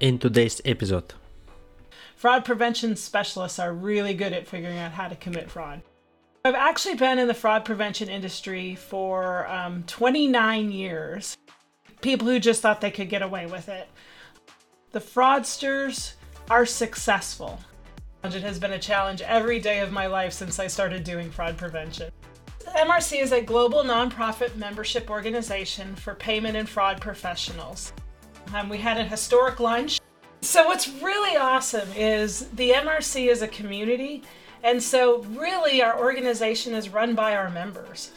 in 0.00 0.18
today's 0.18 0.60
episode. 0.66 1.14
Fraud 2.16 2.44
prevention 2.44 2.96
specialists 2.96 3.58
are 3.58 3.72
really 3.72 4.12
good 4.12 4.34
at 4.34 4.46
figuring 4.46 4.76
out 4.76 4.92
how 4.92 5.08
to 5.08 5.16
commit 5.16 5.50
fraud. 5.50 5.80
I've 6.44 6.54
actually 6.54 6.96
been 6.96 7.18
in 7.18 7.28
the 7.28 7.34
fraud 7.34 7.64
prevention 7.64 8.10
industry 8.10 8.74
for 8.74 9.48
um, 9.48 9.84
29 9.86 10.70
years. 10.70 11.36
People 12.02 12.26
who 12.26 12.38
just 12.38 12.60
thought 12.60 12.82
they 12.82 12.90
could 12.90 13.08
get 13.08 13.22
away 13.22 13.46
with 13.46 13.70
it. 13.70 13.88
The 14.92 15.00
fraudsters 15.00 16.12
are 16.50 16.66
successful. 16.66 17.58
It 18.22 18.34
has 18.42 18.58
been 18.58 18.72
a 18.72 18.78
challenge 18.78 19.22
every 19.22 19.60
day 19.60 19.80
of 19.80 19.92
my 19.92 20.08
life 20.08 20.32
since 20.32 20.58
I 20.58 20.66
started 20.66 21.04
doing 21.04 21.30
fraud 21.30 21.56
prevention. 21.56 22.10
MRC 22.66 23.22
is 23.22 23.32
a 23.32 23.40
global 23.40 23.82
nonprofit 23.82 24.56
membership 24.56 25.10
organization 25.10 25.94
for 25.96 26.14
payment 26.14 26.56
and 26.56 26.68
fraud 26.68 27.00
professionals. 27.00 27.92
Um, 28.54 28.68
we 28.68 28.78
had 28.78 28.98
a 28.98 29.04
historic 29.04 29.60
lunch. 29.60 30.00
So, 30.40 30.66
what's 30.66 30.88
really 31.02 31.36
awesome 31.36 31.88
is 31.96 32.48
the 32.50 32.70
MRC 32.70 33.28
is 33.28 33.42
a 33.42 33.48
community, 33.48 34.22
and 34.62 34.82
so 34.82 35.22
really 35.22 35.82
our 35.82 35.98
organization 35.98 36.74
is 36.74 36.88
run 36.88 37.14
by 37.14 37.34
our 37.34 37.50
members. 37.50 38.12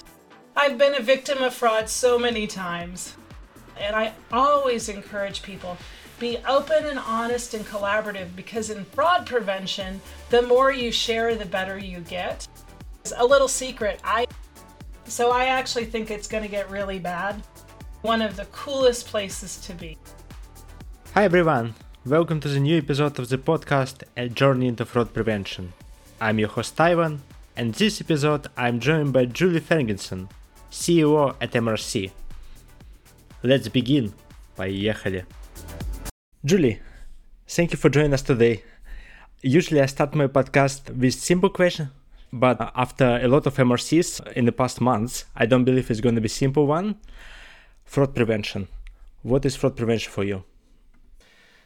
I've 0.56 0.78
been 0.78 0.96
a 0.96 1.02
victim 1.02 1.42
of 1.42 1.54
fraud 1.54 1.90
so 1.90 2.20
many 2.20 2.46
times, 2.46 3.16
and 3.80 3.96
I 3.96 4.14
always 4.32 4.90
encourage 4.90 5.42
people 5.42 5.78
be 6.20 6.38
open 6.48 6.86
and 6.86 7.00
honest 7.00 7.54
and 7.54 7.66
collaborative 7.66 8.36
because 8.36 8.70
in 8.70 8.84
fraud 8.86 9.26
prevention, 9.26 10.02
the 10.30 10.42
more 10.42 10.72
you 10.72 10.92
share, 10.92 11.34
the 11.36 11.46
better 11.46 11.78
you 11.78 12.02
get. 12.02 12.46
It's 13.02 13.14
A 13.16 13.26
little 13.26 13.48
secret, 13.48 14.02
I 14.04 14.28
so 15.06 15.32
I 15.32 15.46
actually 15.46 15.86
think 15.86 16.12
it's 16.12 16.28
going 16.28 16.44
to 16.44 16.50
get 16.50 16.70
really 16.70 17.00
bad 17.00 17.42
one 18.02 18.22
of 18.22 18.38
the 18.38 18.46
coolest 18.46 19.08
places 19.08 19.58
to 19.58 19.74
be. 19.74 19.98
Hi 21.14 21.26
everyone, 21.26 21.76
welcome 22.06 22.40
to 22.40 22.48
the 22.48 22.60
new 22.60 22.78
episode 22.78 23.20
of 23.20 23.28
the 23.28 23.38
podcast 23.38 24.04
A 24.16 24.30
Journey 24.30 24.68
into 24.68 24.86
Fraud 24.86 25.14
Prevention. 25.14 25.74
I'm 26.22 26.40
your 26.40 26.48
host 26.48 26.80
Ivan, 26.80 27.22
and 27.58 27.74
this 27.74 28.00
episode 28.00 28.48
I'm 28.56 28.80
joined 28.80 29.12
by 29.12 29.26
Julie 29.26 29.60
Fergerson, 29.60 30.30
CEO 30.72 31.36
at 31.42 31.52
MRC. 31.52 32.12
Let's 33.44 33.68
begin. 33.68 34.14
Поехали. 34.56 35.26
Julie, 36.46 36.80
thank 37.50 37.74
you 37.74 37.78
for 37.78 37.90
joining 37.90 38.14
us 38.14 38.22
today. 38.22 38.64
Usually 39.42 39.82
I 39.82 39.88
start 39.88 40.16
my 40.16 40.28
podcast 40.28 40.90
with 40.96 41.16
simple 41.16 41.50
question, 41.50 41.90
but 42.32 42.72
after 42.76 43.20
a 43.22 43.28
lot 43.28 43.46
of 43.46 43.58
MRCs 43.58 44.32
in 44.38 44.46
the 44.46 44.54
past 44.54 44.80
months, 44.80 45.26
I 45.36 45.46
don't 45.46 45.66
believe 45.66 45.92
it's 45.92 46.00
going 46.00 46.16
to 46.16 46.22
be 46.22 46.30
simple 46.30 46.66
one. 46.66 46.96
Fraud 47.90 48.14
prevention. 48.14 48.68
What 49.24 49.44
is 49.48 49.56
fraud 49.56 49.76
prevention 49.76 50.12
for 50.12 50.24
you? 50.24 50.44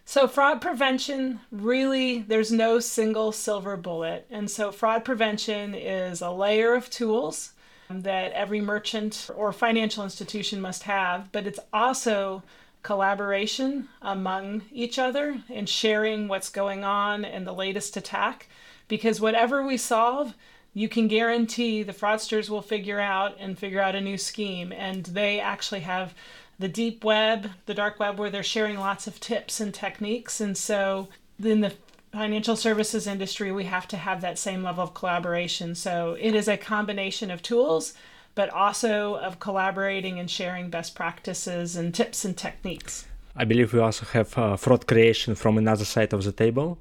So, 0.05 0.25
fraud 0.25 0.61
prevention 0.61 1.41
really, 1.51 2.21
there's 2.21 2.49
no 2.49 2.79
single 2.79 3.33
silver 3.33 3.75
bullet. 3.75 4.25
And 4.29 4.49
so, 4.49 4.71
fraud 4.71 5.03
prevention 5.03 5.75
is 5.75 6.21
a 6.21 6.31
layer 6.31 6.75
of 6.75 6.89
tools 6.89 7.51
that 7.89 8.31
every 8.31 8.61
merchant 8.61 9.29
or 9.35 9.51
financial 9.51 10.05
institution 10.05 10.61
must 10.61 10.83
have, 10.83 11.29
but 11.33 11.45
it's 11.45 11.59
also 11.73 12.41
collaboration 12.83 13.89
among 14.01 14.61
each 14.71 14.97
other 14.97 15.43
and 15.49 15.67
sharing 15.67 16.29
what's 16.29 16.49
going 16.49 16.85
on 16.85 17.25
and 17.25 17.45
the 17.45 17.51
latest 17.51 17.97
attack. 17.97 18.47
Because 18.87 19.19
whatever 19.19 19.61
we 19.61 19.75
solve, 19.75 20.35
you 20.73 20.89
can 20.89 21.07
guarantee 21.07 21.83
the 21.83 21.93
fraudsters 21.93 22.49
will 22.49 22.61
figure 22.61 22.99
out 22.99 23.35
and 23.39 23.57
figure 23.57 23.81
out 23.81 23.95
a 23.95 24.01
new 24.01 24.17
scheme. 24.17 24.71
And 24.71 25.05
they 25.05 25.39
actually 25.39 25.81
have 25.81 26.13
the 26.57 26.67
deep 26.67 27.03
web, 27.03 27.51
the 27.65 27.73
dark 27.73 27.99
web, 27.99 28.17
where 28.17 28.29
they're 28.29 28.43
sharing 28.43 28.77
lots 28.77 29.05
of 29.07 29.19
tips 29.19 29.59
and 29.59 29.73
techniques. 29.73 30.41
And 30.41 30.57
so 30.57 31.09
in 31.43 31.61
the 31.61 31.73
financial 32.11 32.55
services 32.55 33.07
industry, 33.07 33.51
we 33.51 33.65
have 33.65 33.87
to 33.89 33.97
have 33.97 34.21
that 34.21 34.39
same 34.39 34.63
level 34.63 34.83
of 34.83 34.93
collaboration. 34.93 35.75
So 35.75 36.17
it 36.19 36.33
is 36.33 36.47
a 36.47 36.57
combination 36.57 37.29
of 37.31 37.41
tools, 37.41 37.93
but 38.35 38.49
also 38.49 39.15
of 39.15 39.39
collaborating 39.39 40.19
and 40.19 40.29
sharing 40.29 40.69
best 40.69 40.95
practices 40.95 41.75
and 41.75 41.93
tips 41.93 42.25
and 42.25 42.35
techniques. 42.35 43.05
I 43.35 43.45
believe 43.45 43.73
we 43.73 43.79
also 43.79 44.05
have 44.05 44.37
uh, 44.37 44.55
fraud 44.57 44.87
creation 44.87 45.35
from 45.35 45.57
another 45.57 45.85
side 45.85 46.13
of 46.13 46.23
the 46.23 46.31
table. 46.31 46.79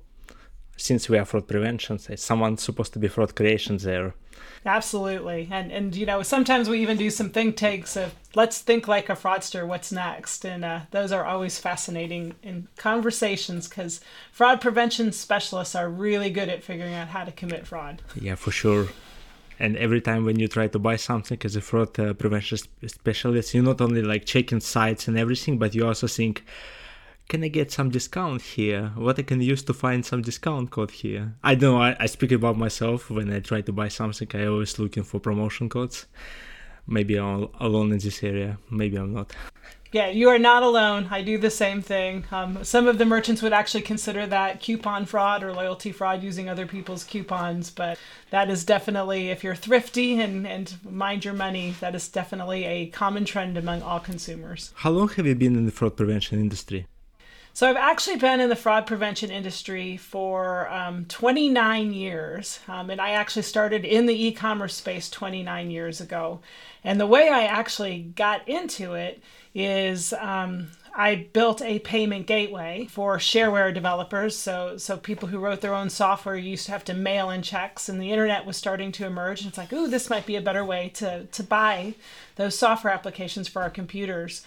Since 0.77 1.09
we 1.09 1.19
are 1.19 1.25
fraud 1.25 1.47
prevention, 1.47 1.99
someone's 1.99 2.63
supposed 2.63 2.93
to 2.95 2.99
be 2.99 3.09
fraud 3.09 3.35
creation 3.37 3.77
there. 3.77 4.15
Absolutely. 4.65 5.49
And 5.51 5.73
and 5.73 5.95
you 5.95 6.07
know, 6.07 6.23
sometimes 6.23 6.69
we 6.69 6.81
even 6.81 6.97
do 6.97 7.11
some 7.11 7.31
think 7.31 7.57
tanks 7.57 7.97
of 7.97 8.15
let's 8.35 8.61
think 8.61 8.87
like 8.87 9.09
a 9.09 9.15
fraudster, 9.17 9.67
what's 9.67 9.93
next? 9.93 10.45
And 10.45 10.65
uh, 10.65 10.81
those 10.91 11.13
are 11.13 11.25
always 11.25 11.59
fascinating 11.59 12.35
in 12.43 12.69
conversations 12.77 13.69
because 13.69 14.01
fraud 14.31 14.61
prevention 14.61 15.13
specialists 15.13 15.75
are 15.75 15.89
really 15.89 16.31
good 16.31 16.49
at 16.49 16.63
figuring 16.63 16.95
out 16.95 17.09
how 17.09 17.25
to 17.25 17.33
commit 17.33 17.67
fraud. 17.67 18.03
Yeah, 18.15 18.37
for 18.37 18.51
sure. 18.51 18.89
And 19.59 19.77
every 19.77 20.01
time 20.01 20.25
when 20.25 20.39
you 20.39 20.49
try 20.49 20.67
to 20.69 20.79
buy 20.79 20.97
something 20.97 21.39
as 21.45 21.57
a 21.57 21.61
fraud 21.61 21.99
uh, 21.99 22.15
prevention 22.15 22.59
specialist, 22.87 23.55
you 23.55 23.63
not 23.63 23.81
only 23.81 24.03
like 24.03 24.25
checking 24.25 24.61
sites 24.61 25.07
and 25.09 25.19
everything, 25.19 25.59
but 25.59 25.75
you 25.75 25.87
also 25.87 26.07
think, 26.07 26.45
can 27.29 27.45
I 27.45 27.49
get 27.49 27.73
some 27.73 27.91
discount 27.91 28.43
here? 28.43 28.93
What 28.97 29.19
I 29.19 29.23
can 29.23 29.41
use 29.41 29.63
to 29.65 29.75
find 29.75 30.05
some 30.05 30.23
discount 30.23 30.71
code 30.71 30.91
here? 30.91 31.35
I 31.43 31.55
don't 31.55 31.75
know. 31.75 31.83
I, 31.83 31.97
I 31.99 32.07
speak 32.07 32.33
about 32.33 32.59
myself 32.59 33.11
when 33.11 33.33
I 33.33 33.41
try 33.41 33.61
to 33.63 33.73
buy 33.73 33.89
something. 33.89 34.29
I 34.35 34.47
always 34.47 34.79
looking 34.79 35.03
for 35.03 35.21
promotion 35.21 35.69
codes. 35.69 36.07
Maybe 36.87 37.19
I'm 37.19 37.49
alone 37.61 37.93
in 37.93 37.99
this 37.99 38.23
area. 38.23 38.59
Maybe 38.71 38.97
I'm 38.97 39.15
not. 39.15 39.33
Yeah, 39.93 40.09
you 40.09 40.31
are 40.31 40.39
not 40.39 40.63
alone. 40.63 41.09
I 41.11 41.21
do 41.21 41.37
the 41.37 41.51
same 41.51 41.83
thing. 41.83 42.25
Um, 42.33 42.65
some 42.65 42.89
of 42.89 42.97
the 42.97 43.05
merchants 43.05 43.43
would 43.43 43.53
actually 43.53 43.83
consider 43.83 44.27
that 44.27 44.61
coupon 44.61 45.05
fraud 45.05 45.43
or 45.43 45.53
loyalty 45.53 45.93
fraud 45.93 46.23
using 46.23 46.49
other 46.49 46.67
people's 46.67 47.05
coupons, 47.05 47.71
but 47.71 47.99
that 48.31 48.49
is 48.49 48.65
definitely, 48.65 49.29
if 49.29 49.45
you're 49.45 49.55
thrifty 49.55 50.19
and, 50.19 50.47
and 50.47 50.79
mind 50.83 51.27
your 51.27 51.35
money, 51.35 51.75
that 51.81 51.95
is 51.95 52.09
definitely 52.09 52.65
a 52.65 52.87
common 52.87 53.27
trend 53.27 53.59
among 53.59 53.83
all 53.83 54.01
consumers. 54.01 54.73
How 54.77 54.91
long 54.91 55.11
have 55.11 55.27
you 55.27 55.35
been 55.35 55.57
in 55.57 55.67
the 55.67 55.73
fraud 55.73 55.95
prevention 55.95 56.41
industry? 56.41 56.87
So 57.55 57.69
I've 57.69 57.77
actually 57.77 58.17
been 58.17 58.41
in 58.41 58.49
the 58.49 58.57
fraud 58.57 58.87
prevention 58.87 59.31
industry 59.31 59.99
for 59.99 60.71
um, 60.71 61.05
29 61.05 61.93
years, 61.93 62.61
um, 62.67 62.89
and 62.89 62.99
I 62.99 63.11
actually 63.11 63.43
started 63.43 63.85
in 63.85 64.07
the 64.07 64.27
e-commerce 64.27 64.75
space 64.75 65.11
29 65.11 65.71
years 65.71 66.01
ago. 66.01 66.41
And 66.83 66.99
the 66.99 67.07
way 67.07 67.29
I 67.29 67.45
actually 67.45 68.13
got 68.17 68.49
into 68.49 68.95
it 68.95 69.23
is 69.55 70.15
um, 70.15 70.69
I 70.97 71.29
built 71.35 71.61
a 71.61 71.79
payment 71.81 72.27
gateway 72.27 72.87
for 72.91 73.19
shareware 73.19 73.75
developers. 73.75 74.35
So, 74.35 74.79
so 74.79 74.97
people 74.97 75.29
who 75.29 75.39
wrote 75.39 75.61
their 75.61 75.75
own 75.75 75.91
software 75.91 76.37
used 76.37 76.65
to 76.67 76.73
have 76.73 76.85
to 76.87 76.95
mail 76.95 77.29
in 77.29 77.43
checks, 77.43 77.87
and 77.87 78.01
the 78.01 78.13
internet 78.13 78.47
was 78.47 78.57
starting 78.57 78.93
to 78.93 79.05
emerge. 79.05 79.43
And 79.43 79.49
it's 79.49 79.59
like, 79.59 79.75
ooh, 79.75 79.89
this 79.89 80.09
might 80.09 80.25
be 80.25 80.37
a 80.37 80.41
better 80.41 80.65
way 80.65 80.91
to 80.95 81.27
to 81.27 81.43
buy 81.43 81.97
those 82.37 82.59
software 82.59 82.95
applications 82.95 83.47
for 83.47 83.61
our 83.61 83.71
computers 83.71 84.43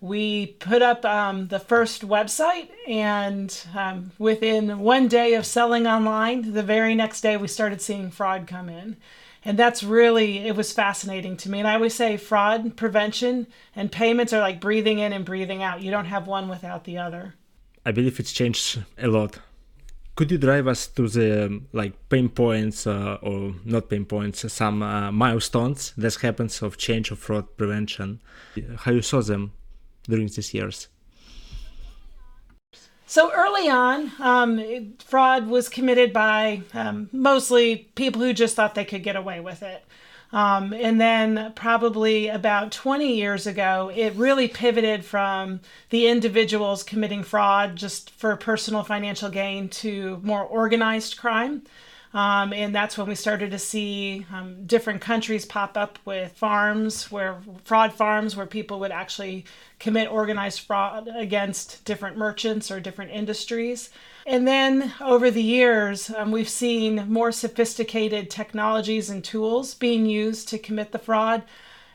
we 0.00 0.46
put 0.46 0.82
up 0.82 1.04
um, 1.04 1.48
the 1.48 1.58
first 1.58 2.06
website, 2.06 2.68
and 2.86 3.64
um, 3.76 4.12
within 4.18 4.78
one 4.78 5.08
day 5.08 5.34
of 5.34 5.44
selling 5.44 5.86
online, 5.86 6.52
the 6.52 6.62
very 6.62 6.94
next 6.94 7.20
day 7.20 7.36
we 7.36 7.48
started 7.48 7.80
seeing 7.80 8.10
fraud 8.10 8.46
come 8.46 8.68
in. 8.68 8.96
And 9.44 9.58
that's 9.58 9.82
really, 9.82 10.38
it 10.38 10.56
was 10.56 10.72
fascinating 10.72 11.36
to 11.38 11.50
me. 11.50 11.60
And 11.60 11.68
I 11.68 11.74
always 11.74 11.94
say 11.94 12.16
fraud 12.16 12.76
prevention 12.76 13.46
and 13.74 13.90
payments 13.90 14.32
are 14.32 14.40
like 14.40 14.60
breathing 14.60 14.98
in 14.98 15.12
and 15.12 15.24
breathing 15.24 15.62
out. 15.62 15.80
You 15.80 15.90
don't 15.90 16.06
have 16.06 16.26
one 16.26 16.48
without 16.48 16.84
the 16.84 16.98
other. 16.98 17.34
I 17.86 17.92
believe 17.92 18.20
it's 18.20 18.32
changed 18.32 18.82
a 18.98 19.06
lot. 19.06 19.38
Could 20.16 20.32
you 20.32 20.38
drive 20.38 20.66
us 20.66 20.88
to 20.88 21.08
the 21.08 21.46
um, 21.46 21.68
like 21.72 21.92
pain 22.08 22.28
points 22.28 22.86
uh, 22.86 23.18
or 23.22 23.54
not 23.64 23.88
pain 23.88 24.04
points, 24.04 24.52
some 24.52 24.82
uh, 24.82 25.12
milestones 25.12 25.92
that 25.96 26.16
happens 26.16 26.60
of 26.60 26.76
change 26.76 27.12
of 27.12 27.20
fraud 27.20 27.56
prevention? 27.56 28.20
How 28.78 28.90
you 28.90 29.02
saw 29.02 29.22
them? 29.22 29.52
During 30.08 30.26
these 30.26 30.54
years? 30.54 30.88
So 33.06 33.32
early 33.32 33.70
on, 33.70 34.12
um, 34.18 34.92
fraud 34.98 35.46
was 35.46 35.70
committed 35.70 36.12
by 36.12 36.60
um, 36.74 37.08
mostly 37.10 37.88
people 37.94 38.20
who 38.20 38.34
just 38.34 38.54
thought 38.54 38.74
they 38.74 38.84
could 38.84 39.02
get 39.02 39.16
away 39.16 39.40
with 39.40 39.62
it. 39.62 39.82
Um, 40.30 40.74
and 40.74 41.00
then, 41.00 41.54
probably 41.54 42.28
about 42.28 42.70
20 42.70 43.14
years 43.14 43.46
ago, 43.46 43.90
it 43.94 44.12
really 44.14 44.46
pivoted 44.46 45.06
from 45.06 45.60
the 45.88 46.06
individuals 46.06 46.82
committing 46.82 47.22
fraud 47.22 47.76
just 47.76 48.10
for 48.10 48.36
personal 48.36 48.82
financial 48.82 49.30
gain 49.30 49.70
to 49.70 50.20
more 50.22 50.44
organized 50.44 51.16
crime. 51.16 51.62
Um, 52.14 52.54
and 52.54 52.74
that's 52.74 52.96
when 52.96 53.06
we 53.06 53.14
started 53.14 53.50
to 53.50 53.58
see 53.58 54.24
um, 54.32 54.64
different 54.64 55.02
countries 55.02 55.44
pop 55.44 55.76
up 55.76 55.98
with 56.06 56.32
farms 56.32 57.10
where 57.12 57.36
fraud 57.64 57.92
farms 57.92 58.34
where 58.34 58.46
people 58.46 58.80
would 58.80 58.92
actually 58.92 59.44
commit 59.78 60.10
organized 60.10 60.60
fraud 60.60 61.08
against 61.14 61.84
different 61.84 62.16
merchants 62.16 62.70
or 62.70 62.80
different 62.80 63.10
industries. 63.10 63.90
And 64.26 64.48
then 64.48 64.94
over 65.00 65.30
the 65.30 65.42
years, 65.42 66.10
um, 66.10 66.30
we've 66.30 66.48
seen 66.48 67.10
more 67.12 67.30
sophisticated 67.30 68.30
technologies 68.30 69.10
and 69.10 69.22
tools 69.22 69.74
being 69.74 70.06
used 70.06 70.48
to 70.48 70.58
commit 70.58 70.92
the 70.92 70.98
fraud. 70.98 71.42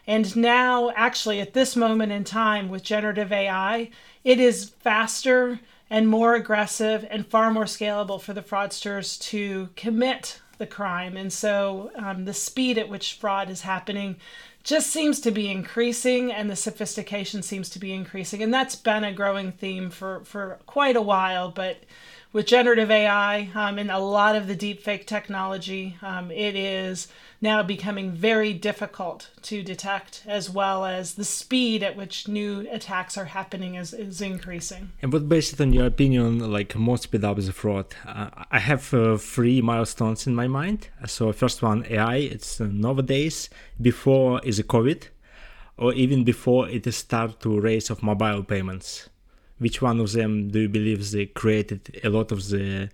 And 0.05 0.35
now, 0.35 0.91
actually, 0.95 1.39
at 1.39 1.53
this 1.53 1.75
moment 1.75 2.11
in 2.11 2.23
time 2.23 2.69
with 2.69 2.83
generative 2.83 3.31
AI, 3.31 3.89
it 4.23 4.39
is 4.39 4.69
faster 4.69 5.59
and 5.93 6.09
more 6.09 6.33
aggressive 6.33 7.05
and 7.11 7.27
far 7.27 7.51
more 7.51 7.65
scalable 7.65 8.19
for 8.19 8.33
the 8.33 8.41
fraudsters 8.41 9.21
to 9.21 9.69
commit 9.75 10.41
the 10.57 10.65
crime. 10.65 11.15
And 11.15 11.31
so 11.31 11.91
um, 11.95 12.25
the 12.25 12.33
speed 12.33 12.79
at 12.79 12.89
which 12.89 13.13
fraud 13.13 13.47
is 13.47 13.61
happening 13.61 14.15
just 14.63 14.89
seems 14.89 15.19
to 15.19 15.29
be 15.29 15.51
increasing 15.51 16.31
and 16.31 16.49
the 16.49 16.55
sophistication 16.55 17.43
seems 17.43 17.69
to 17.69 17.77
be 17.77 17.93
increasing. 17.93 18.41
And 18.41 18.51
that's 18.51 18.75
been 18.75 19.03
a 19.03 19.13
growing 19.13 19.51
theme 19.51 19.91
for, 19.91 20.21
for 20.23 20.57
quite 20.65 20.95
a 20.95 21.01
while. 21.01 21.51
But 21.51 21.83
with 22.33 22.47
generative 22.47 22.89
AI 22.89 23.49
um, 23.53 23.77
and 23.77 23.91
a 23.91 23.99
lot 23.99 24.35
of 24.35 24.47
the 24.47 24.55
deepfake 24.55 25.05
technology, 25.05 25.95
um, 26.01 26.31
it 26.31 26.55
is 26.55 27.07
now 27.39 27.61
becoming 27.61 28.11
very 28.11 28.53
difficult 28.53 29.29
to 29.43 29.61
detect, 29.61 30.23
as 30.25 30.49
well 30.49 30.83
as 30.83 31.13
the 31.13 31.23
speed 31.23 31.83
at 31.83 31.95
which 31.95 32.27
new 32.27 32.67
attacks 32.71 33.17
are 33.17 33.25
happening 33.25 33.75
is, 33.75 33.93
is 33.93 34.19
increasing. 34.19 34.91
And 35.01 35.13
what, 35.13 35.29
based 35.29 35.61
on 35.61 35.73
your 35.73 35.85
opinion, 35.85 36.51
like 36.51 36.75
most 36.75 37.03
speed 37.03 37.23
up 37.23 37.37
the 37.37 37.53
fraud? 37.53 37.93
Uh, 38.05 38.29
I 38.49 38.59
have 38.59 38.91
uh, 38.93 39.17
three 39.17 39.61
milestones 39.61 40.25
in 40.25 40.33
my 40.33 40.47
mind. 40.47 40.87
So 41.05 41.31
first 41.31 41.61
one, 41.61 41.85
AI. 41.89 42.15
It's 42.15 42.59
uh, 42.59 42.67
nowadays. 42.71 43.49
Before 43.79 44.41
is 44.43 44.57
a 44.57 44.63
COVID, 44.63 45.03
or 45.77 45.93
even 45.93 46.23
before 46.23 46.67
it 46.67 46.87
is 46.87 46.95
start 46.95 47.41
to 47.41 47.59
raise 47.59 47.91
of 47.91 48.01
mobile 48.01 48.43
payments. 48.43 49.09
Which 49.59 49.81
one 49.81 49.99
of 49.99 50.11
them 50.11 50.49
do 50.49 50.61
you 50.61 50.69
believe 50.69 51.11
they 51.11 51.27
created 51.27 51.99
a 52.03 52.09
lot 52.09 52.31
of 52.31 52.49
the 52.49 52.89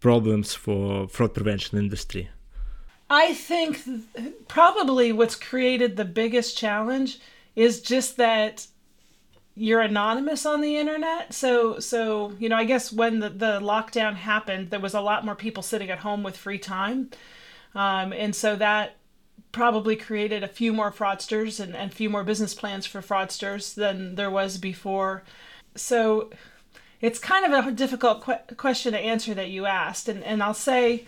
problems 0.00 0.54
for 0.54 1.08
fraud 1.08 1.34
prevention 1.34 1.78
industry? 1.78 2.30
I 3.10 3.34
think 3.34 3.80
probably 4.48 5.12
what's 5.12 5.34
created 5.36 5.96
the 5.96 6.04
biggest 6.04 6.56
challenge 6.56 7.18
is 7.56 7.80
just 7.80 8.16
that 8.18 8.66
you're 9.54 9.80
anonymous 9.80 10.46
on 10.46 10.60
the 10.60 10.76
internet. 10.76 11.34
So 11.34 11.80
so 11.80 12.32
you 12.38 12.48
know, 12.48 12.56
I 12.56 12.64
guess 12.64 12.92
when 12.92 13.20
the, 13.20 13.30
the 13.30 13.60
lockdown 13.60 14.14
happened, 14.14 14.70
there 14.70 14.80
was 14.80 14.94
a 14.94 15.00
lot 15.00 15.24
more 15.24 15.34
people 15.34 15.62
sitting 15.62 15.90
at 15.90 15.98
home 16.00 16.22
with 16.22 16.36
free 16.36 16.58
time. 16.58 17.10
Um, 17.74 18.12
and 18.12 18.34
so 18.34 18.56
that 18.56 18.96
probably 19.52 19.96
created 19.96 20.44
a 20.44 20.48
few 20.48 20.72
more 20.72 20.92
fraudsters 20.92 21.58
and 21.58 21.74
a 21.74 21.88
few 21.88 22.10
more 22.10 22.24
business 22.24 22.54
plans 22.54 22.86
for 22.86 23.00
fraudsters 23.00 23.74
than 23.74 24.14
there 24.14 24.30
was 24.30 24.58
before. 24.58 25.24
So 25.80 26.30
it's 27.00 27.18
kind 27.18 27.52
of 27.52 27.66
a 27.66 27.72
difficult 27.72 28.24
que- 28.24 28.56
question 28.56 28.92
to 28.92 28.98
answer 28.98 29.34
that 29.34 29.48
you 29.48 29.66
asked. 29.66 30.08
And, 30.08 30.22
and 30.24 30.42
I'll 30.42 30.54
say 30.54 31.06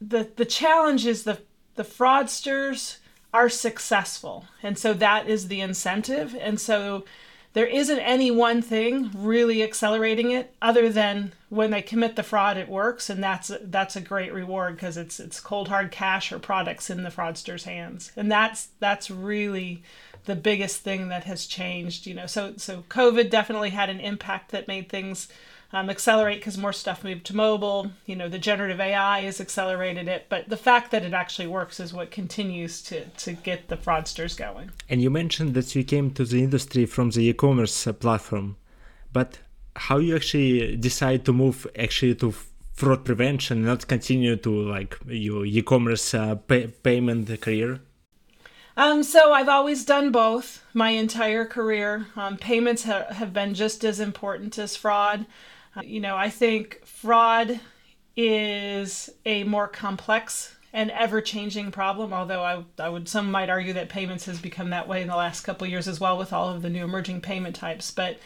the 0.00 0.28
the 0.36 0.44
challenge 0.44 1.06
is 1.06 1.24
the 1.24 1.40
the 1.74 1.82
fraudsters 1.84 2.98
are 3.32 3.48
successful 3.48 4.46
and 4.62 4.78
so 4.78 4.94
that 4.94 5.28
is 5.28 5.48
the 5.48 5.60
incentive 5.60 6.36
and 6.40 6.60
so 6.60 7.04
there 7.52 7.66
isn't 7.66 7.98
any 7.98 8.30
one 8.30 8.62
thing 8.62 9.10
really 9.14 9.62
accelerating 9.62 10.30
it 10.30 10.54
other 10.62 10.88
than 10.88 11.32
when 11.48 11.70
they 11.70 11.82
commit 11.82 12.16
the 12.16 12.22
fraud 12.22 12.56
it 12.56 12.68
works 12.68 13.10
and 13.10 13.22
that's 13.22 13.50
that's 13.64 13.96
a 13.96 14.00
great 14.00 14.32
reward 14.32 14.74
because 14.74 14.96
it's 14.96 15.20
it's 15.20 15.40
cold 15.40 15.68
hard 15.68 15.90
cash 15.90 16.32
or 16.32 16.38
products 16.38 16.88
in 16.88 17.02
the 17.02 17.10
fraudsters 17.10 17.64
hands 17.64 18.12
and 18.16 18.30
that's 18.30 18.68
that's 18.80 19.10
really 19.10 19.82
the 20.28 20.36
biggest 20.36 20.82
thing 20.82 21.08
that 21.08 21.24
has 21.24 21.46
changed 21.46 22.06
you 22.06 22.14
know 22.14 22.26
so 22.26 22.52
so 22.56 22.84
covid 22.88 23.28
definitely 23.30 23.70
had 23.70 23.90
an 23.90 23.98
impact 23.98 24.52
that 24.52 24.68
made 24.68 24.88
things 24.88 25.28
um, 25.72 25.90
accelerate 25.90 26.40
because 26.40 26.56
more 26.56 26.72
stuff 26.72 27.04
moved 27.04 27.26
to 27.26 27.36
mobile. 27.36 27.90
You 28.06 28.16
know, 28.16 28.28
the 28.28 28.38
generative 28.38 28.80
AI 28.80 29.20
has 29.20 29.40
accelerated 29.40 30.08
it, 30.08 30.26
but 30.28 30.48
the 30.48 30.56
fact 30.56 30.90
that 30.92 31.04
it 31.04 31.12
actually 31.12 31.48
works 31.48 31.78
is 31.78 31.92
what 31.92 32.10
continues 32.10 32.82
to, 32.84 33.04
to 33.04 33.32
get 33.34 33.68
the 33.68 33.76
fraudsters 33.76 34.36
going. 34.36 34.70
And 34.88 35.02
you 35.02 35.10
mentioned 35.10 35.54
that 35.54 35.74
you 35.74 35.84
came 35.84 36.10
to 36.12 36.24
the 36.24 36.42
industry 36.42 36.86
from 36.86 37.10
the 37.10 37.28
e-commerce 37.28 37.86
uh, 37.86 37.92
platform, 37.92 38.56
but 39.12 39.38
how 39.76 39.98
you 39.98 40.16
actually 40.16 40.76
decide 40.76 41.24
to 41.26 41.32
move 41.32 41.66
actually 41.78 42.14
to 42.16 42.32
fraud 42.72 43.04
prevention, 43.04 43.64
not 43.64 43.86
continue 43.86 44.36
to 44.36 44.50
like 44.50 44.98
your 45.06 45.44
e-commerce 45.44 46.14
uh, 46.14 46.34
pay- 46.36 46.68
payment 46.68 47.40
career? 47.40 47.80
Um, 48.78 49.02
so 49.02 49.32
I've 49.32 49.48
always 49.48 49.84
done 49.84 50.12
both 50.12 50.64
my 50.72 50.90
entire 50.90 51.44
career. 51.44 52.06
Um, 52.14 52.36
payments 52.36 52.84
ha- 52.84 53.06
have 53.10 53.32
been 53.32 53.54
just 53.54 53.82
as 53.82 53.98
important 53.98 54.56
as 54.56 54.76
fraud. 54.76 55.26
You 55.82 55.98
know, 55.98 56.16
I 56.16 56.30
think 56.30 56.86
fraud 56.86 57.58
is 58.16 59.10
a 59.26 59.42
more 59.42 59.66
complex 59.66 60.54
and 60.72 60.92
ever-changing 60.92 61.72
problem. 61.72 62.12
Although 62.12 62.44
I, 62.44 62.62
I 62.78 62.88
would, 62.88 63.08
some 63.08 63.32
might 63.32 63.50
argue 63.50 63.72
that 63.72 63.88
payments 63.88 64.26
has 64.26 64.40
become 64.40 64.70
that 64.70 64.86
way 64.86 65.02
in 65.02 65.08
the 65.08 65.16
last 65.16 65.40
couple 65.40 65.66
years 65.66 65.88
as 65.88 65.98
well, 65.98 66.16
with 66.16 66.32
all 66.32 66.48
of 66.48 66.62
the 66.62 66.70
new 66.70 66.84
emerging 66.84 67.20
payment 67.20 67.56
types. 67.56 67.90
But 67.90 68.20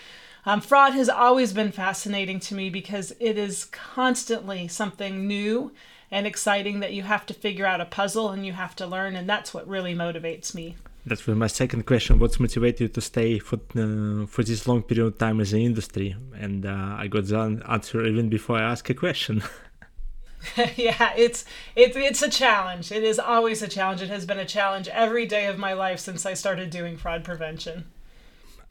um, 0.44 0.60
fraud 0.60 0.93
has 0.93 1.08
always 1.08 1.55
been 1.55 1.72
fascinating 1.72 2.40
to 2.40 2.55
me 2.55 2.69
because 2.69 3.14
it 3.20 3.38
is 3.38 3.64
constantly 3.64 4.69
something 4.69 5.26
new 5.26 5.72
and 6.12 6.26
exciting 6.26 6.79
that 6.81 6.93
you 6.93 7.03
have 7.03 7.26
to 7.26 7.35
figure 7.35 7.67
out 7.67 7.81
a 7.81 7.87
puzzle 7.87 8.29
and 8.31 8.47
you 8.47 8.53
have 8.53 8.76
to 8.76 8.87
learn, 8.87 9.17
and 9.17 9.29
that's 9.29 9.53
what 9.53 9.67
really 9.67 9.94
motivates 9.94 10.55
me. 10.55 10.76
That's 11.05 11.26
my 11.26 11.49
second 11.49 11.85
question. 11.87 12.20
What's 12.20 12.38
motivated 12.38 12.81
you 12.81 12.88
to 12.88 13.00
stay 13.00 13.41
for 13.41 13.56
uh, 13.56 14.26
for 14.26 14.44
this 14.44 14.69
long 14.69 14.82
period 14.82 15.06
of 15.06 15.19
time 15.19 15.41
as 15.41 15.53
an 15.53 15.61
industry? 15.61 16.14
And 16.38 16.64
uh, 16.64 16.94
I 16.97 17.09
got 17.09 17.25
the 17.26 17.64
answer 17.69 18.06
even 18.06 18.29
before 18.29 18.59
I 18.59 18.70
asked 18.70 18.88
a 18.91 18.94
question. 18.94 19.43
yeah, 20.76 21.12
it's 21.17 21.44
it's 21.76 21.97
it's 21.97 22.23
a 22.23 22.29
challenge. 22.29 22.93
It 22.93 23.05
is 23.05 23.19
always 23.19 23.62
a 23.62 23.69
challenge. 23.69 24.03
It 24.03 24.11
has 24.11 24.26
been 24.26 24.38
a 24.38 24.44
challenge 24.44 24.88
every 24.88 25.26
day 25.26 25.47
of 25.47 25.58
my 25.58 25.73
life 25.73 26.00
since 26.00 26.26
I 26.26 26.35
started 26.35 26.70
doing 26.70 26.97
fraud 26.97 27.25
prevention. 27.25 27.85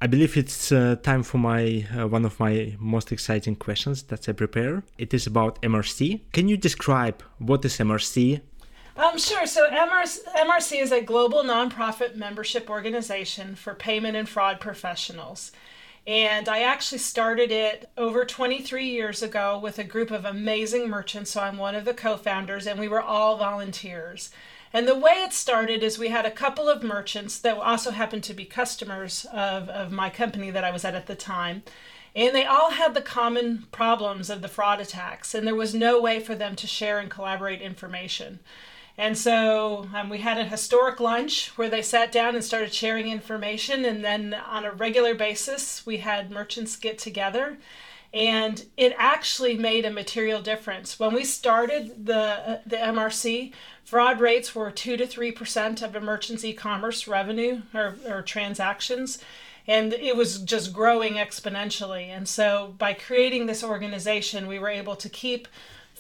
I 0.03 0.07
believe 0.07 0.35
it's 0.35 0.71
uh, 0.71 0.95
time 1.03 1.21
for 1.21 1.37
my 1.37 1.85
uh, 1.95 2.07
one 2.07 2.25
of 2.25 2.39
my 2.39 2.75
most 2.79 3.11
exciting 3.11 3.55
questions 3.55 4.01
that 4.03 4.27
I 4.27 4.31
prepare. 4.31 4.81
It 4.97 5.13
is 5.13 5.27
about 5.27 5.61
MRC. 5.61 6.21
Can 6.31 6.47
you 6.47 6.57
describe 6.57 7.21
what 7.37 7.63
is 7.63 7.77
MRC 7.77 8.41
um, 8.97 9.17
sure. 9.17 9.47
So 9.47 9.69
MRC, 9.69 10.19
MRC 10.35 10.81
is 10.81 10.91
a 10.91 11.01
global 11.01 11.43
nonprofit 11.43 12.15
membership 12.17 12.69
organization 12.69 13.55
for 13.55 13.73
payment 13.73 14.17
and 14.17 14.27
fraud 14.27 14.59
professionals. 14.59 15.53
And 16.05 16.49
I 16.49 16.63
actually 16.63 16.97
started 16.97 17.51
it 17.51 17.89
over 17.97 18.25
23 18.25 18.85
years 18.85 19.23
ago 19.23 19.57
with 19.57 19.79
a 19.79 19.83
group 19.83 20.11
of 20.11 20.25
amazing 20.25 20.89
merchants. 20.89 21.31
So 21.31 21.41
I'm 21.41 21.57
one 21.57 21.73
of 21.73 21.85
the 21.85 21.93
co 21.93 22.17
founders, 22.17 22.67
and 22.67 22.79
we 22.79 22.89
were 22.89 23.01
all 23.01 23.37
volunteers. 23.37 24.29
And 24.73 24.87
the 24.87 24.97
way 24.97 25.23
it 25.23 25.33
started 25.33 25.83
is 25.83 25.99
we 25.99 26.09
had 26.09 26.25
a 26.25 26.31
couple 26.31 26.69
of 26.69 26.83
merchants 26.83 27.37
that 27.39 27.57
also 27.57 27.91
happened 27.91 28.23
to 28.23 28.33
be 28.33 28.45
customers 28.45 29.25
of, 29.33 29.67
of 29.69 29.91
my 29.91 30.09
company 30.09 30.49
that 30.51 30.63
I 30.63 30.71
was 30.71 30.85
at 30.85 30.95
at 30.95 31.07
the 31.07 31.15
time. 31.15 31.63
And 32.15 32.35
they 32.35 32.45
all 32.45 32.71
had 32.71 32.93
the 32.93 33.01
common 33.01 33.67
problems 33.71 34.29
of 34.29 34.41
the 34.41 34.49
fraud 34.49 34.81
attacks, 34.81 35.33
and 35.33 35.47
there 35.47 35.55
was 35.55 35.73
no 35.73 36.01
way 36.01 36.19
for 36.19 36.35
them 36.35 36.55
to 36.57 36.67
share 36.67 36.99
and 36.99 37.09
collaborate 37.09 37.61
information. 37.61 38.39
And 38.97 39.17
so 39.17 39.87
um, 39.95 40.09
we 40.09 40.19
had 40.19 40.37
a 40.37 40.43
historic 40.43 40.99
lunch 40.99 41.57
where 41.57 41.69
they 41.69 41.81
sat 41.81 42.11
down 42.11 42.35
and 42.35 42.43
started 42.43 42.73
sharing 42.73 43.09
information. 43.09 43.85
And 43.85 44.03
then 44.03 44.33
on 44.33 44.65
a 44.65 44.71
regular 44.73 45.15
basis, 45.15 45.85
we 45.85 45.97
had 45.97 46.29
merchants 46.29 46.75
get 46.75 46.97
together. 46.97 47.57
And 48.13 48.65
it 48.75 48.93
actually 48.97 49.57
made 49.57 49.85
a 49.85 49.91
material 49.91 50.41
difference. 50.41 50.99
When 50.99 51.13
we 51.13 51.23
started 51.23 52.05
the, 52.05 52.59
the 52.65 52.75
MRC, 52.75 53.53
fraud 53.85 54.19
rates 54.19 54.53
were 54.53 54.69
2 54.69 54.97
to 54.97 55.05
3% 55.05 55.81
of 55.81 55.95
emergency 55.95 56.53
commerce 56.53 57.07
revenue 57.07 57.61
or, 57.73 57.95
or 58.05 58.21
transactions 58.21 59.19
and 59.67 59.93
it 59.93 60.15
was 60.15 60.39
just 60.39 60.73
growing 60.73 61.13
exponentially. 61.13 62.07
And 62.07 62.27
so 62.27 62.73
by 62.77 62.93
creating 62.93 63.45
this 63.45 63.63
organization, 63.63 64.47
we 64.47 64.59
were 64.59 64.69
able 64.69 64.95
to 64.95 65.09
keep 65.09 65.47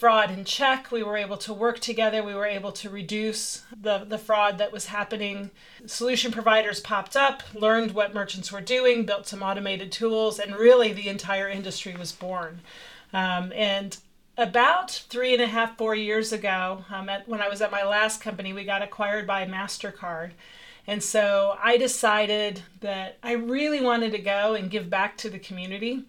fraud 0.01 0.31
in 0.31 0.43
check. 0.43 0.91
We 0.91 1.03
were 1.03 1.15
able 1.15 1.37
to 1.37 1.53
work 1.53 1.77
together. 1.77 2.23
We 2.23 2.33
were 2.33 2.47
able 2.47 2.71
to 2.71 2.89
reduce 2.89 3.63
the, 3.79 3.99
the 3.99 4.17
fraud 4.17 4.57
that 4.57 4.71
was 4.71 4.87
happening. 4.87 5.51
Solution 5.85 6.31
providers 6.31 6.79
popped 6.79 7.15
up, 7.15 7.43
learned 7.53 7.91
what 7.91 8.11
merchants 8.11 8.51
were 8.51 8.61
doing, 8.61 9.05
built 9.05 9.27
some 9.27 9.43
automated 9.43 9.91
tools, 9.91 10.39
and 10.39 10.55
really 10.55 10.91
the 10.91 11.07
entire 11.07 11.47
industry 11.47 11.95
was 11.95 12.11
born. 12.11 12.61
Um, 13.13 13.53
and 13.55 13.95
about 14.39 14.89
three 14.89 15.33
and 15.33 15.41
a 15.43 15.45
half, 15.45 15.77
four 15.77 15.93
years 15.93 16.33
ago, 16.33 16.83
um, 16.89 17.07
at, 17.07 17.29
when 17.29 17.39
I 17.39 17.47
was 17.47 17.61
at 17.61 17.69
my 17.69 17.83
last 17.83 18.21
company, 18.21 18.53
we 18.53 18.63
got 18.63 18.81
acquired 18.81 19.27
by 19.27 19.45
MasterCard. 19.45 20.31
And 20.87 21.03
so 21.03 21.59
I 21.63 21.77
decided 21.77 22.63
that 22.79 23.19
I 23.21 23.33
really 23.33 23.81
wanted 23.81 24.13
to 24.13 24.17
go 24.17 24.55
and 24.55 24.71
give 24.71 24.89
back 24.89 25.15
to 25.17 25.29
the 25.29 25.37
community. 25.37 26.05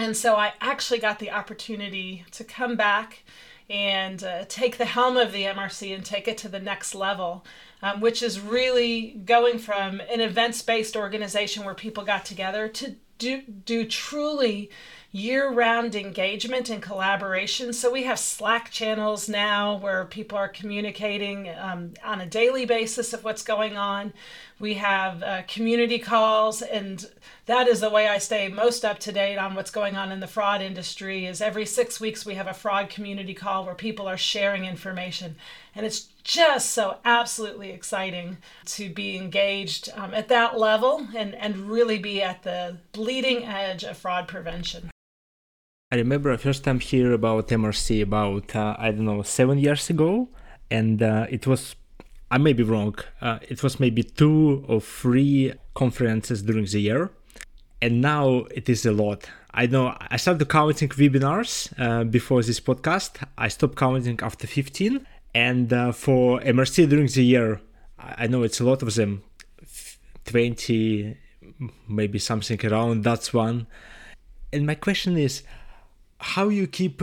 And 0.00 0.16
so 0.16 0.34
I 0.34 0.54
actually 0.62 0.98
got 0.98 1.18
the 1.18 1.30
opportunity 1.30 2.24
to 2.30 2.42
come 2.42 2.74
back 2.74 3.22
and 3.68 4.24
uh, 4.24 4.46
take 4.48 4.78
the 4.78 4.86
helm 4.86 5.18
of 5.18 5.30
the 5.30 5.42
MRC 5.42 5.94
and 5.94 6.02
take 6.02 6.26
it 6.26 6.38
to 6.38 6.48
the 6.48 6.58
next 6.58 6.94
level, 6.94 7.44
um, 7.82 8.00
which 8.00 8.22
is 8.22 8.40
really 8.40 9.10
going 9.26 9.58
from 9.58 10.00
an 10.00 10.22
events 10.22 10.62
based 10.62 10.96
organization 10.96 11.66
where 11.66 11.74
people 11.74 12.02
got 12.02 12.24
together 12.24 12.66
to 12.66 12.96
do, 13.18 13.42
do 13.42 13.84
truly 13.84 14.70
year 15.12 15.52
round 15.52 15.96
engagement 15.96 16.70
and 16.70 16.80
collaboration. 16.80 17.72
So 17.72 17.90
we 17.90 18.04
have 18.04 18.18
Slack 18.18 18.70
channels 18.70 19.28
now 19.28 19.76
where 19.76 20.04
people 20.04 20.38
are 20.38 20.48
communicating 20.48 21.48
um, 21.48 21.94
on 22.04 22.20
a 22.20 22.26
daily 22.26 22.64
basis 22.64 23.12
of 23.12 23.24
what's 23.24 23.42
going 23.42 23.76
on. 23.76 24.12
We 24.60 24.74
have 24.74 25.22
uh, 25.22 25.42
community 25.48 25.98
calls 25.98 26.62
and 26.62 27.10
that 27.46 27.66
is 27.66 27.80
the 27.80 27.90
way 27.90 28.06
I 28.06 28.18
stay 28.18 28.46
most 28.46 28.84
up 28.84 29.00
to 29.00 29.10
date 29.10 29.36
on 29.36 29.56
what's 29.56 29.72
going 29.72 29.96
on 29.96 30.12
in 30.12 30.20
the 30.20 30.28
fraud 30.28 30.62
industry 30.62 31.26
is 31.26 31.40
every 31.40 31.66
6 31.66 32.00
weeks 32.00 32.24
we 32.24 32.34
have 32.34 32.46
a 32.46 32.54
fraud 32.54 32.88
community 32.88 33.34
call 33.34 33.64
where 33.64 33.74
people 33.74 34.06
are 34.06 34.18
sharing 34.18 34.64
information 34.64 35.34
and 35.74 35.84
it's 35.84 36.08
just 36.22 36.70
so 36.70 36.98
absolutely 37.04 37.70
exciting 37.70 38.36
to 38.66 38.90
be 38.90 39.16
engaged 39.16 39.88
um, 39.94 40.14
at 40.14 40.28
that 40.28 40.56
level 40.56 41.08
and, 41.16 41.34
and 41.34 41.68
really 41.68 41.98
be 41.98 42.22
at 42.22 42.44
the 42.44 42.76
bleeding 42.92 43.44
edge 43.44 43.82
of 43.82 43.96
fraud 43.96 44.28
prevention. 44.28 44.90
I 45.92 45.96
remember 45.96 46.36
first 46.36 46.62
time 46.62 46.78
hear 46.78 47.12
about 47.12 47.48
MRC 47.48 48.00
about 48.00 48.54
uh, 48.54 48.76
I 48.78 48.92
don't 48.92 49.06
know 49.06 49.22
seven 49.22 49.58
years 49.58 49.90
ago, 49.90 50.28
and 50.70 51.02
uh, 51.02 51.26
it 51.28 51.48
was 51.48 51.74
I 52.30 52.38
may 52.38 52.52
be 52.52 52.62
wrong. 52.62 52.94
Uh, 53.20 53.40
it 53.42 53.64
was 53.64 53.80
maybe 53.80 54.04
two 54.04 54.64
or 54.68 54.80
three 54.80 55.52
conferences 55.74 56.42
during 56.42 56.66
the 56.66 56.78
year, 56.78 57.10
and 57.82 58.00
now 58.00 58.46
it 58.54 58.68
is 58.68 58.86
a 58.86 58.92
lot. 58.92 59.28
I 59.52 59.66
know 59.66 59.96
I 60.00 60.16
started 60.16 60.48
counting 60.48 60.90
webinars 60.90 61.72
uh, 61.76 62.04
before 62.04 62.44
this 62.44 62.60
podcast. 62.60 63.26
I 63.36 63.48
stopped 63.48 63.74
counting 63.74 64.20
after 64.22 64.46
15, 64.46 65.04
and 65.34 65.72
uh, 65.72 65.90
for 65.90 66.38
MRC 66.38 66.88
during 66.88 67.08
the 67.08 67.24
year, 67.24 67.60
I 67.98 68.28
know 68.28 68.44
it's 68.44 68.60
a 68.60 68.64
lot 68.64 68.82
of 68.82 68.94
them, 68.94 69.24
20, 70.26 71.16
maybe 71.88 72.20
something 72.20 72.64
around. 72.64 73.02
That's 73.02 73.34
one. 73.34 73.66
And 74.52 74.66
my 74.66 74.76
question 74.76 75.16
is 75.16 75.42
how 76.20 76.48
you 76.48 76.66
keep 76.66 77.02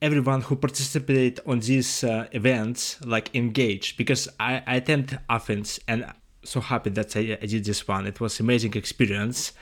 everyone 0.00 0.42
who 0.42 0.56
participate 0.56 1.40
on 1.46 1.60
these 1.60 2.04
uh, 2.04 2.26
events 2.32 2.98
like 3.04 3.34
engaged? 3.34 3.98
Because 3.98 4.28
I, 4.38 4.62
I 4.66 4.76
attend 4.76 5.18
Athens 5.28 5.80
and 5.88 6.06
so 6.44 6.60
happy 6.60 6.90
that 6.90 7.16
I, 7.16 7.38
I 7.42 7.46
did 7.46 7.64
this 7.64 7.86
one. 7.86 8.06
It 8.06 8.20
was 8.20 8.40
amazing 8.40 8.74
experience. 8.74 9.52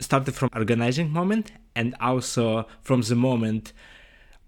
Started 0.00 0.34
from 0.34 0.50
organizing 0.54 1.10
moment 1.10 1.52
and 1.74 1.94
also 2.00 2.66
from 2.82 3.02
the 3.02 3.14
moment 3.14 3.72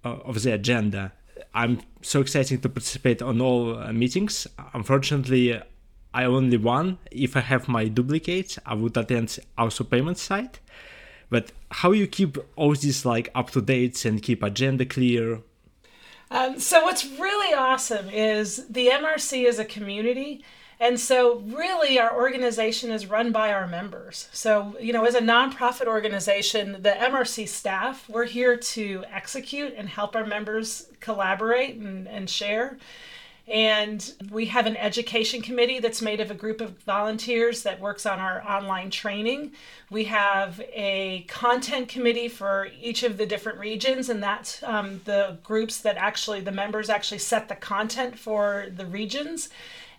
uh, 0.04 0.16
of 0.24 0.42
the 0.42 0.52
agenda. 0.52 1.12
I'm 1.54 1.80
so 2.02 2.20
excited 2.20 2.62
to 2.62 2.68
participate 2.68 3.22
on 3.22 3.40
all 3.40 3.78
uh, 3.78 3.92
meetings. 3.92 4.46
Unfortunately 4.74 5.60
i 6.12 6.24
only 6.24 6.56
one 6.56 6.98
if 7.10 7.36
i 7.36 7.40
have 7.40 7.68
my 7.68 7.86
duplicates 7.86 8.58
i 8.66 8.74
would 8.74 8.96
attend 8.96 9.38
also 9.56 9.84
payment 9.84 10.18
side 10.18 10.58
but 11.30 11.52
how 11.70 11.92
you 11.92 12.06
keep 12.06 12.36
all 12.56 12.74
these 12.74 13.06
like 13.06 13.30
up 13.34 13.50
to 13.50 13.62
dates 13.62 14.04
and 14.04 14.22
keep 14.22 14.42
agenda 14.42 14.84
clear? 14.84 15.40
Um, 16.30 16.60
so 16.60 16.82
what's 16.84 17.06
really 17.06 17.54
awesome 17.54 18.08
is 18.10 18.66
the 18.68 18.88
MRC 18.88 19.46
is 19.46 19.58
a 19.58 19.64
community. 19.64 20.44
And 20.82 20.98
so, 20.98 21.40
really, 21.40 21.98
our 21.98 22.16
organization 22.16 22.90
is 22.90 23.04
run 23.06 23.32
by 23.32 23.52
our 23.52 23.66
members. 23.66 24.30
So, 24.32 24.76
you 24.80 24.94
know, 24.94 25.04
as 25.04 25.14
a 25.14 25.20
nonprofit 25.20 25.86
organization, 25.86 26.80
the 26.80 26.92
MRC 26.92 27.46
staff, 27.48 28.08
we're 28.08 28.24
here 28.24 28.56
to 28.56 29.04
execute 29.12 29.74
and 29.76 29.90
help 29.90 30.16
our 30.16 30.24
members 30.24 30.86
collaborate 31.00 31.76
and, 31.76 32.08
and 32.08 32.30
share. 32.30 32.78
And 33.50 34.14
we 34.30 34.46
have 34.46 34.66
an 34.66 34.76
education 34.76 35.42
committee 35.42 35.80
that's 35.80 36.00
made 36.00 36.20
of 36.20 36.30
a 36.30 36.34
group 36.34 36.60
of 36.60 36.78
volunteers 36.84 37.64
that 37.64 37.80
works 37.80 38.06
on 38.06 38.20
our 38.20 38.40
online 38.48 38.90
training. 38.90 39.50
We 39.90 40.04
have 40.04 40.60
a 40.72 41.22
content 41.26 41.88
committee 41.88 42.28
for 42.28 42.68
each 42.80 43.02
of 43.02 43.16
the 43.16 43.26
different 43.26 43.58
regions, 43.58 44.08
and 44.08 44.22
that's 44.22 44.62
um, 44.62 45.00
the 45.04 45.38
groups 45.42 45.78
that 45.78 45.96
actually, 45.96 46.42
the 46.42 46.52
members 46.52 46.88
actually 46.88 47.18
set 47.18 47.48
the 47.48 47.56
content 47.56 48.16
for 48.16 48.66
the 48.72 48.86
regions. 48.86 49.48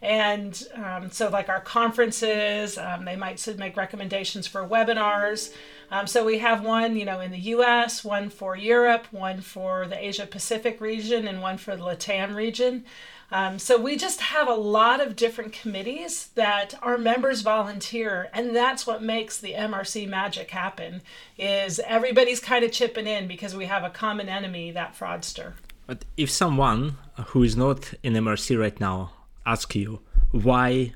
And 0.01 0.67
um, 0.74 1.12
so, 1.12 1.29
like 1.29 1.50
our 1.50 1.60
conferences, 1.60 2.77
um, 2.77 3.03
they 3.03 3.17
might 3.17 3.46
make 3.58 3.75
recommendations 3.75 4.48
for 4.48 4.65
webinars. 4.65 5.53
Um, 5.91 6.08
so 6.08 6.25
we 6.25 6.39
have 6.39 6.63
one, 6.63 6.96
you 6.96 7.03
know, 7.03 7.20
in 7.20 7.31
the 7.31 7.39
U.S., 7.39 8.03
one 8.03 8.29
for 8.29 8.55
Europe, 8.55 9.08
one 9.12 9.41
for 9.41 9.88
the 9.88 10.03
Asia 10.03 10.25
Pacific 10.25 10.79
region, 10.79 11.27
and 11.27 11.41
one 11.41 11.58
for 11.58 11.75
the 11.75 11.84
Latam 11.84 12.34
region. 12.34 12.86
Um, 13.31 13.59
so 13.59 13.79
we 13.79 13.95
just 13.95 14.19
have 14.19 14.50
a 14.50 14.53
lot 14.53 15.00
of 15.00 15.15
different 15.15 15.53
committees 15.53 16.27
that 16.35 16.73
our 16.81 16.97
members 16.97 17.41
volunteer, 17.41 18.29
and 18.33 18.53
that's 18.53 18.85
what 18.85 19.01
makes 19.01 19.39
the 19.39 19.53
MRC 19.53 20.07
magic 20.07 20.51
happen. 20.51 21.01
Is 21.38 21.79
everybody's 21.79 22.41
kind 22.41 22.65
of 22.65 22.71
chipping 22.71 23.07
in 23.07 23.27
because 23.27 23.55
we 23.55 23.65
have 23.65 23.83
a 23.83 23.89
common 23.89 24.27
enemy, 24.27 24.71
that 24.71 24.97
fraudster. 24.97 25.53
But 25.88 26.03
if 26.17 26.29
someone 26.29 26.97
who 27.27 27.43
is 27.43 27.55
not 27.55 27.93
in 28.03 28.13
MRC 28.13 28.59
right 28.59 28.79
now 28.79 29.13
asks 29.45 29.75
you 29.75 30.01
why 30.31 30.93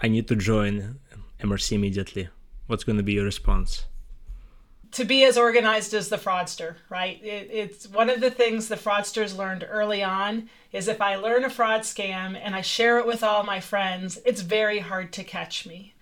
I 0.00 0.08
need 0.08 0.28
to 0.28 0.36
join 0.36 1.00
MRC 1.40 1.72
immediately, 1.72 2.28
what's 2.66 2.84
going 2.84 2.98
to 2.98 3.02
be 3.02 3.14
your 3.14 3.24
response? 3.24 3.84
To 4.92 5.04
be 5.04 5.24
as 5.24 5.36
organized 5.36 5.94
as 5.94 6.08
the 6.08 6.16
fraudster, 6.16 6.76
right? 6.88 7.22
It, 7.22 7.50
it's 7.52 7.88
one 7.88 8.08
of 8.10 8.20
the 8.20 8.30
things 8.30 8.68
the 8.68 8.76
fraudsters 8.76 9.36
learned 9.36 9.66
early 9.68 10.02
on 10.02 10.48
is 10.72 10.88
if 10.88 11.00
I 11.00 11.16
learn 11.16 11.44
a 11.44 11.50
fraud 11.50 11.82
scam 11.82 12.38
and 12.40 12.54
I 12.54 12.62
share 12.62 12.98
it 12.98 13.06
with 13.06 13.22
all 13.22 13.42
my 13.42 13.60
friends, 13.60 14.18
it's 14.24 14.40
very 14.40 14.78
hard 14.78 15.12
to 15.14 15.24
catch 15.24 15.66
me. 15.66 15.94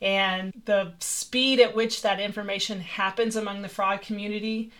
And 0.00 0.52
the 0.64 0.92
speed 0.98 1.60
at 1.60 1.74
which 1.74 2.02
that 2.02 2.20
information 2.20 2.80
happens 2.80 3.36
among 3.36 3.62
the 3.62 3.68
fraud 3.68 4.02
community 4.02 4.70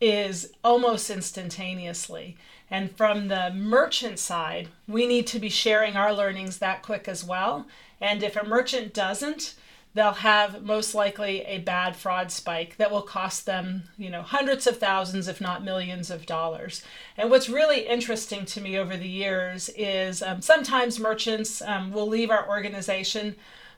is 0.00 0.52
almost 0.62 1.08
instantaneously. 1.08 2.36
And 2.70 2.94
from 2.94 3.28
the 3.28 3.50
merchant 3.54 4.18
side, 4.18 4.68
we 4.88 5.06
need 5.06 5.26
to 5.28 5.38
be 5.38 5.48
sharing 5.48 5.96
our 5.96 6.12
learnings 6.12 6.58
that 6.58 6.82
quick 6.82 7.08
as 7.08 7.24
well. 7.24 7.66
And 8.00 8.22
if 8.22 8.36
a 8.36 8.44
merchant 8.44 8.92
doesn't, 8.92 9.54
they'll 9.96 10.12
have 10.12 10.62
most 10.62 10.94
likely 10.94 11.40
a 11.46 11.56
bad 11.58 11.96
fraud 11.96 12.30
spike 12.30 12.76
that 12.76 12.90
will 12.90 13.00
cost 13.00 13.46
them, 13.46 13.84
you 13.96 14.10
know, 14.10 14.20
hundreds 14.20 14.66
of 14.66 14.76
thousands, 14.76 15.26
if 15.26 15.40
not 15.40 15.64
millions 15.64 16.10
of 16.10 16.26
dollars. 16.26 16.82
And 17.16 17.30
what's 17.30 17.48
really 17.48 17.86
interesting 17.86 18.44
to 18.44 18.60
me 18.60 18.76
over 18.76 18.94
the 18.94 19.08
years 19.08 19.70
is 19.74 20.22
um, 20.22 20.42
sometimes 20.42 21.00
merchants 21.00 21.62
um, 21.62 21.92
will 21.92 22.06
leave 22.06 22.30
our 22.30 22.46
organization 22.46 23.36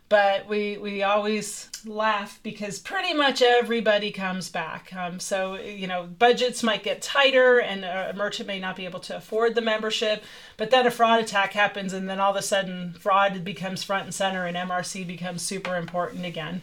but 0.09 0.49
we 0.49 0.79
we 0.79 1.03
always 1.03 1.69
laugh 1.85 2.41
because 2.43 2.79
pretty 2.79 3.15
much 3.15 3.43
everybody 3.43 4.11
comes 4.11 4.49
back. 4.49 4.93
Um, 4.95 5.21
so 5.21 5.57
you 5.57 5.87
know 5.87 6.09
budgets 6.19 6.63
might 6.63 6.83
get 6.83 7.03
tighter, 7.03 7.59
and 7.59 7.85
a 7.85 8.13
merchant 8.17 8.47
may 8.47 8.59
not 8.59 8.77
be 8.77 8.85
able 8.85 9.01
to 9.01 9.17
afford 9.17 9.55
the 9.55 9.61
membership. 9.61 10.23
But 10.57 10.71
then 10.71 10.87
a 10.87 10.91
fraud 10.91 11.21
attack 11.21 11.53
happens, 11.53 11.93
and 11.93 12.09
then 12.09 12.21
all 12.21 12.31
of 12.31 12.37
a 12.37 12.43
sudden 12.43 12.95
fraud 12.99 13.45
becomes 13.45 13.85
front 13.85 14.05
and 14.05 14.15
center, 14.15 14.47
and 14.47 14.57
MRC 14.57 15.07
becomes 15.07 15.43
super 15.43 15.77
important 15.77 16.25
again. 16.25 16.63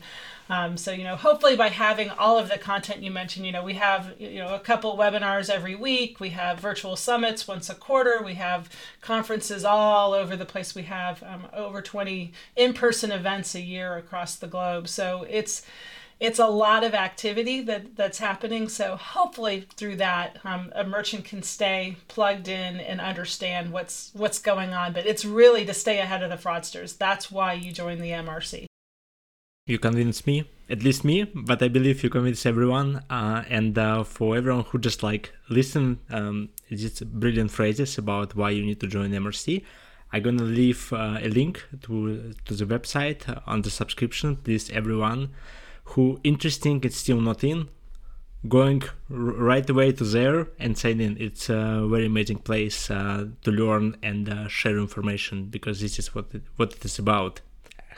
Um, 0.49 0.77
so, 0.77 0.91
you 0.91 1.03
know, 1.03 1.15
hopefully 1.15 1.55
by 1.55 1.69
having 1.69 2.09
all 2.11 2.37
of 2.37 2.49
the 2.49 2.57
content 2.57 3.01
you 3.01 3.09
mentioned, 3.09 3.45
you 3.45 3.51
know, 3.51 3.63
we 3.63 3.73
have, 3.73 4.13
you 4.19 4.39
know, 4.39 4.53
a 4.53 4.59
couple 4.59 4.95
webinars 4.95 5.49
every 5.49 5.75
week. 5.75 6.19
We 6.19 6.29
have 6.29 6.59
virtual 6.59 6.95
summits 6.95 7.47
once 7.47 7.69
a 7.69 7.75
quarter. 7.75 8.21
We 8.23 8.35
have 8.35 8.69
conferences 9.01 9.65
all 9.65 10.13
over 10.13 10.35
the 10.35 10.45
place. 10.45 10.75
We 10.75 10.83
have 10.83 11.23
um, 11.23 11.47
over 11.51 11.81
20 11.81 12.31
in-person 12.55 13.11
events 13.11 13.55
a 13.55 13.61
year 13.61 13.95
across 13.95 14.35
the 14.35 14.47
globe. 14.47 14.87
So 14.87 15.25
it's, 15.27 15.63
it's 16.19 16.39
a 16.39 16.47
lot 16.47 16.83
of 16.83 16.93
activity 16.93 17.61
that 17.61 17.95
that's 17.95 18.19
happening. 18.19 18.69
So 18.69 18.95
hopefully 18.97 19.67
through 19.75 19.95
that, 19.97 20.37
um, 20.45 20.71
a 20.75 20.83
merchant 20.83 21.25
can 21.25 21.41
stay 21.41 21.97
plugged 22.07 22.47
in 22.47 22.79
and 22.79 23.01
understand 23.01 23.73
what's 23.73 24.11
what's 24.13 24.39
going 24.39 24.73
on. 24.73 24.93
But 24.93 25.07
it's 25.07 25.25
really 25.25 25.65
to 25.65 25.73
stay 25.73 25.99
ahead 25.99 26.23
of 26.23 26.29
the 26.29 26.37
fraudsters. 26.37 26.97
That's 26.97 27.29
why 27.31 27.53
you 27.53 27.73
join 27.73 27.99
the 27.99 28.11
MRC 28.11 28.67
you 29.67 29.79
convince 29.79 30.27
me 30.27 30.47
at 30.69 30.83
least 30.83 31.03
me 31.03 31.23
but 31.33 31.61
i 31.63 31.67
believe 31.67 32.03
you 32.03 32.09
convince 32.09 32.45
everyone 32.45 33.03
uh, 33.09 33.43
and 33.49 33.75
uh, 33.79 34.03
for 34.03 34.37
everyone 34.37 34.63
who 34.65 34.77
just 34.77 35.01
like 35.01 35.33
listen 35.49 35.99
um, 36.11 36.49
it's 36.69 37.01
brilliant 37.01 37.49
phrases 37.49 37.97
about 37.97 38.35
why 38.35 38.51
you 38.51 38.63
need 38.63 38.79
to 38.79 38.85
join 38.85 39.09
mrc 39.09 39.63
i'm 40.13 40.21
gonna 40.21 40.43
leave 40.43 40.93
uh, 40.93 41.17
a 41.19 41.29
link 41.29 41.65
to 41.81 42.31
to 42.45 42.53
the 42.53 42.65
website 42.65 43.21
on 43.47 43.63
the 43.63 43.71
subscription. 43.71 44.35
Please 44.35 44.69
everyone 44.69 45.31
who 45.91 46.19
interesting 46.23 46.79
and 46.83 46.93
still 46.93 47.19
not 47.19 47.43
in 47.43 47.67
going 48.47 48.83
right 49.09 49.67
away 49.67 49.91
to 49.91 50.03
there 50.03 50.47
and 50.59 50.77
sign 50.77 51.01
in. 51.01 51.17
It's 51.19 51.49
a 51.49 51.87
very 51.89 52.05
amazing 52.05 52.37
place 52.37 52.91
uh, 52.91 53.25
to 53.43 53.51
learn 53.51 53.97
and 54.03 54.29
uh, 54.29 54.47
share 54.47 54.77
information 54.77 55.45
because 55.45 55.81
this 55.81 55.97
is 55.97 56.13
what 56.13 56.27
it, 56.33 56.43
what 56.55 56.73
it 56.73 56.85
is 56.85 56.99
about 56.99 57.41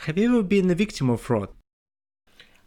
have 0.05 0.17
you 0.17 0.29
ever 0.29 0.43
been 0.43 0.69
a 0.69 0.75
victim 0.75 1.09
of 1.09 1.21
fraud 1.21 1.49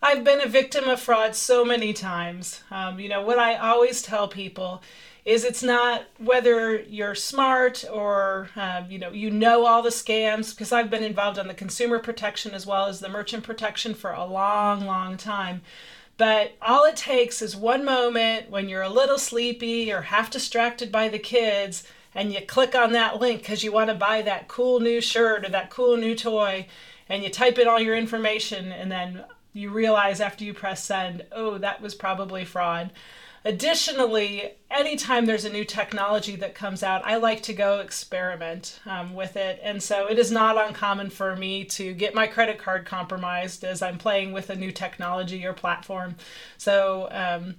I've 0.03 0.25
been 0.25 0.41
a 0.41 0.49
victim 0.49 0.89
of 0.89 0.99
fraud 0.99 1.35
so 1.37 1.63
many 1.63 1.93
times. 1.93 2.63
Um, 2.71 2.99
you 2.99 3.11
know, 3.11 3.21
what 3.21 3.39
I 3.39 3.57
always 3.57 4.01
tell 4.01 4.29
people 4.29 4.83
is 5.27 5.45
it's 5.45 5.63
not 5.63 6.05
whether 6.17 6.81
you're 6.81 7.15
smart 7.15 7.85
or 7.93 8.49
um, 8.57 8.87
you 8.91 8.99
know 8.99 9.11
you 9.11 9.31
know 9.31 9.67
all 9.67 9.83
the 9.83 9.91
scams 9.91 10.53
because 10.53 10.73
I've 10.73 10.89
been 10.89 11.05
involved 11.05 11.39
on 11.39 11.49
the 11.49 11.55
consumer 11.55 11.99
protection 11.99 12.53
as 12.53 12.67
well 12.67 12.87
as 12.87 13.01
the 13.01 13.11
merchant 13.11 13.45
protection 13.45 13.93
for 13.93 14.13
a 14.13 14.25
long, 14.25 14.87
long 14.87 15.19
time. 15.19 15.61
But 16.17 16.57
all 16.63 16.85
it 16.85 16.97
takes 16.97 17.43
is 17.43 17.55
one 17.55 17.85
moment 17.85 18.51
when 18.51 18.71
you're 18.71 18.83
a 18.83 18.89
little 18.89 19.19
sleepy 19.19 19.93
or 19.93 20.01
half 20.01 20.31
distracted 20.31 20.91
by 20.91 21.09
the 21.09 21.19
kids 21.19 21.85
and 22.15 22.33
you 22.33 22.41
click 22.41 22.75
on 22.75 22.93
that 22.93 23.21
link 23.21 23.41
because 23.41 23.63
you 23.63 23.73
want 23.73 23.91
to 23.91 23.95
buy 23.95 24.23
that 24.23 24.49
cool 24.49 24.81
new 24.81 25.01
shirt 25.01 25.45
or 25.45 25.51
that 25.51 25.71
cool 25.71 25.97
new 25.97 26.15
toy 26.15 26.67
and 27.11 27.23
you 27.23 27.29
type 27.29 27.59
in 27.59 27.69
all 27.69 27.81
your 27.81 27.97
information 27.97 28.73
and 28.73 28.91
then 28.91 29.25
you 29.53 29.71
realize 29.71 30.21
after 30.21 30.45
you 30.45 30.55
press 30.55 30.83
send, 30.83 31.27
oh, 31.33 31.59
that 31.59 31.83
was 31.83 31.95
probably 31.95 32.45
fraud. 32.45 32.93
Additionally, 33.45 34.53
anytime 34.71 35.25
there's 35.25 35.47
a 35.47 35.53
new 35.53 35.65
technology 35.65 36.37
that 36.37 36.55
comes 36.55 36.83
out, 36.83 37.05
I 37.07 37.17
like 37.17 37.43
to 37.45 37.55
go 37.55 37.81
experiment 37.81 38.79
um, 38.85 39.15
with 39.15 39.35
it. 39.37 39.59
And 39.63 39.83
so 39.83 40.07
it 40.07 40.19
is 40.19 40.31
not 40.31 40.63
uncommon 40.69 41.11
for 41.11 41.35
me 41.35 41.65
to 41.65 41.95
get 41.95 42.15
my 42.15 42.27
credit 42.27 42.59
card 42.59 42.85
compromised 42.85 43.65
as 43.65 43.81
I'm 43.81 43.99
playing 43.99 44.33
with 44.33 44.51
a 44.51 44.57
new 44.57 44.71
technology 44.71 45.45
or 45.45 45.55
platform. 45.55 46.17
So, 46.59 47.09
um, 47.11 47.57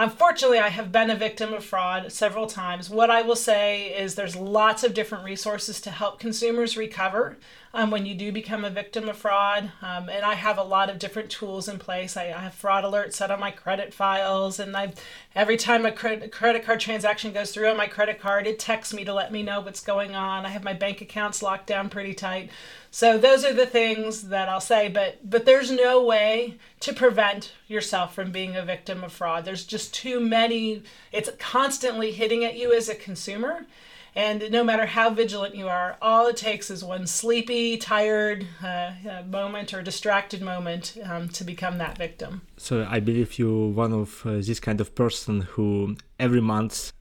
Unfortunately, 0.00 0.60
I 0.60 0.68
have 0.68 0.92
been 0.92 1.10
a 1.10 1.16
victim 1.16 1.52
of 1.52 1.64
fraud 1.64 2.12
several 2.12 2.46
times. 2.46 2.88
What 2.88 3.10
I 3.10 3.22
will 3.22 3.34
say 3.34 3.86
is 3.88 4.14
there's 4.14 4.36
lots 4.36 4.84
of 4.84 4.94
different 4.94 5.24
resources 5.24 5.80
to 5.80 5.90
help 5.90 6.20
consumers 6.20 6.76
recover 6.76 7.36
um, 7.74 7.90
when 7.90 8.06
you 8.06 8.14
do 8.14 8.30
become 8.30 8.64
a 8.64 8.70
victim 8.70 9.08
of 9.08 9.16
fraud. 9.16 9.72
Um, 9.82 10.08
and 10.08 10.24
I 10.24 10.34
have 10.34 10.56
a 10.56 10.62
lot 10.62 10.88
of 10.88 11.00
different 11.00 11.30
tools 11.30 11.68
in 11.68 11.80
place. 11.80 12.16
I, 12.16 12.26
I 12.26 12.38
have 12.38 12.54
fraud 12.54 12.84
alerts 12.84 13.14
set 13.14 13.32
on 13.32 13.40
my 13.40 13.50
credit 13.50 13.92
files, 13.92 14.60
and 14.60 14.76
I 14.76 14.92
every 15.34 15.56
time 15.56 15.84
a 15.84 15.90
credit 15.90 16.30
card 16.64 16.78
transaction 16.78 17.32
goes 17.32 17.50
through 17.50 17.66
on 17.66 17.76
my 17.76 17.88
credit 17.88 18.20
card, 18.20 18.46
it 18.46 18.60
texts 18.60 18.94
me 18.94 19.04
to 19.04 19.12
let 19.12 19.32
me 19.32 19.42
know 19.42 19.60
what's 19.60 19.80
going 19.80 20.14
on. 20.14 20.46
I 20.46 20.50
have 20.50 20.62
my 20.62 20.74
bank 20.74 21.00
accounts 21.00 21.42
locked 21.42 21.66
down 21.66 21.88
pretty 21.88 22.14
tight. 22.14 22.50
So 22.90 23.18
those 23.18 23.44
are 23.44 23.52
the 23.52 23.66
things 23.66 24.28
that 24.28 24.48
I'll 24.48 24.60
say, 24.60 24.88
but 24.88 25.28
but 25.28 25.44
there's 25.44 25.70
no 25.70 26.02
way 26.02 26.58
to 26.80 26.92
prevent 26.92 27.52
yourself 27.66 28.14
from 28.14 28.32
being 28.32 28.56
a 28.56 28.64
victim 28.64 29.04
of 29.04 29.12
fraud. 29.12 29.44
There's 29.44 29.64
just 29.64 29.94
too 29.94 30.20
many. 30.20 30.82
It's 31.12 31.30
constantly 31.38 32.12
hitting 32.12 32.44
at 32.44 32.56
you 32.56 32.72
as 32.72 32.88
a 32.88 32.94
consumer. 32.94 33.66
And 34.14 34.50
no 34.50 34.64
matter 34.64 34.86
how 34.86 35.10
vigilant 35.10 35.54
you 35.54 35.68
are, 35.68 35.96
all 36.02 36.26
it 36.26 36.36
takes 36.36 36.70
is 36.70 36.82
one 36.82 37.06
sleepy, 37.06 37.76
tired 37.76 38.46
uh, 38.62 38.92
uh 39.08 39.22
moment 39.28 39.72
or 39.72 39.82
distracted 39.82 40.42
moment 40.42 40.96
um, 41.04 41.28
to 41.28 41.44
become 41.44 41.78
that 41.78 41.96
victim. 41.98 42.42
So 42.56 42.86
I 42.90 43.00
believe 43.00 43.38
you're 43.38 43.68
one 43.68 43.92
of 43.92 44.26
uh, 44.26 44.38
this 44.38 44.60
kind 44.60 44.80
of 44.80 44.94
person 44.94 45.42
who 45.42 45.96
every 46.18 46.40
month 46.40 46.92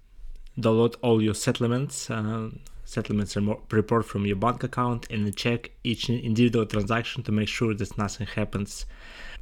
download 0.59 0.95
all 1.01 1.21
your 1.21 1.33
settlements. 1.33 2.09
Uh, 2.09 2.49
settlements 2.87 3.35
report 3.71 4.05
from 4.05 4.25
your 4.25 4.37
bank 4.37 4.63
account 4.63 5.05
and 5.11 5.35
check 5.35 5.71
each 5.83 6.09
individual 6.09 6.65
transaction 6.65 7.21
to 7.23 7.31
make 7.31 7.49
sure 7.49 7.73
that 7.73 7.97
nothing 7.97 8.27
happens 8.27 8.85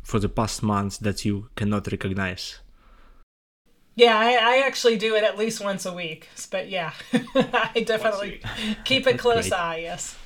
for 0.02 0.20
the 0.20 0.30
past 0.30 0.64
months 0.64 0.98
that 0.98 1.24
you 1.26 1.48
cannot 1.56 1.88
recognize. 1.92 2.60
Yeah, 3.96 4.18
I, 4.18 4.34
I 4.34 4.64
actually 4.66 4.98
do 4.98 5.16
it 5.16 5.24
at 5.24 5.38
least 5.38 5.64
once 5.64 5.86
a 5.86 5.94
week. 5.94 6.28
But 6.50 6.70
yeah, 6.70 6.92
I 7.74 7.84
definitely 7.86 8.42
keep 8.84 9.06
a 9.06 9.18
close 9.18 9.50
great. 9.50 9.60
eye, 9.60 9.80
yes. 9.84 10.18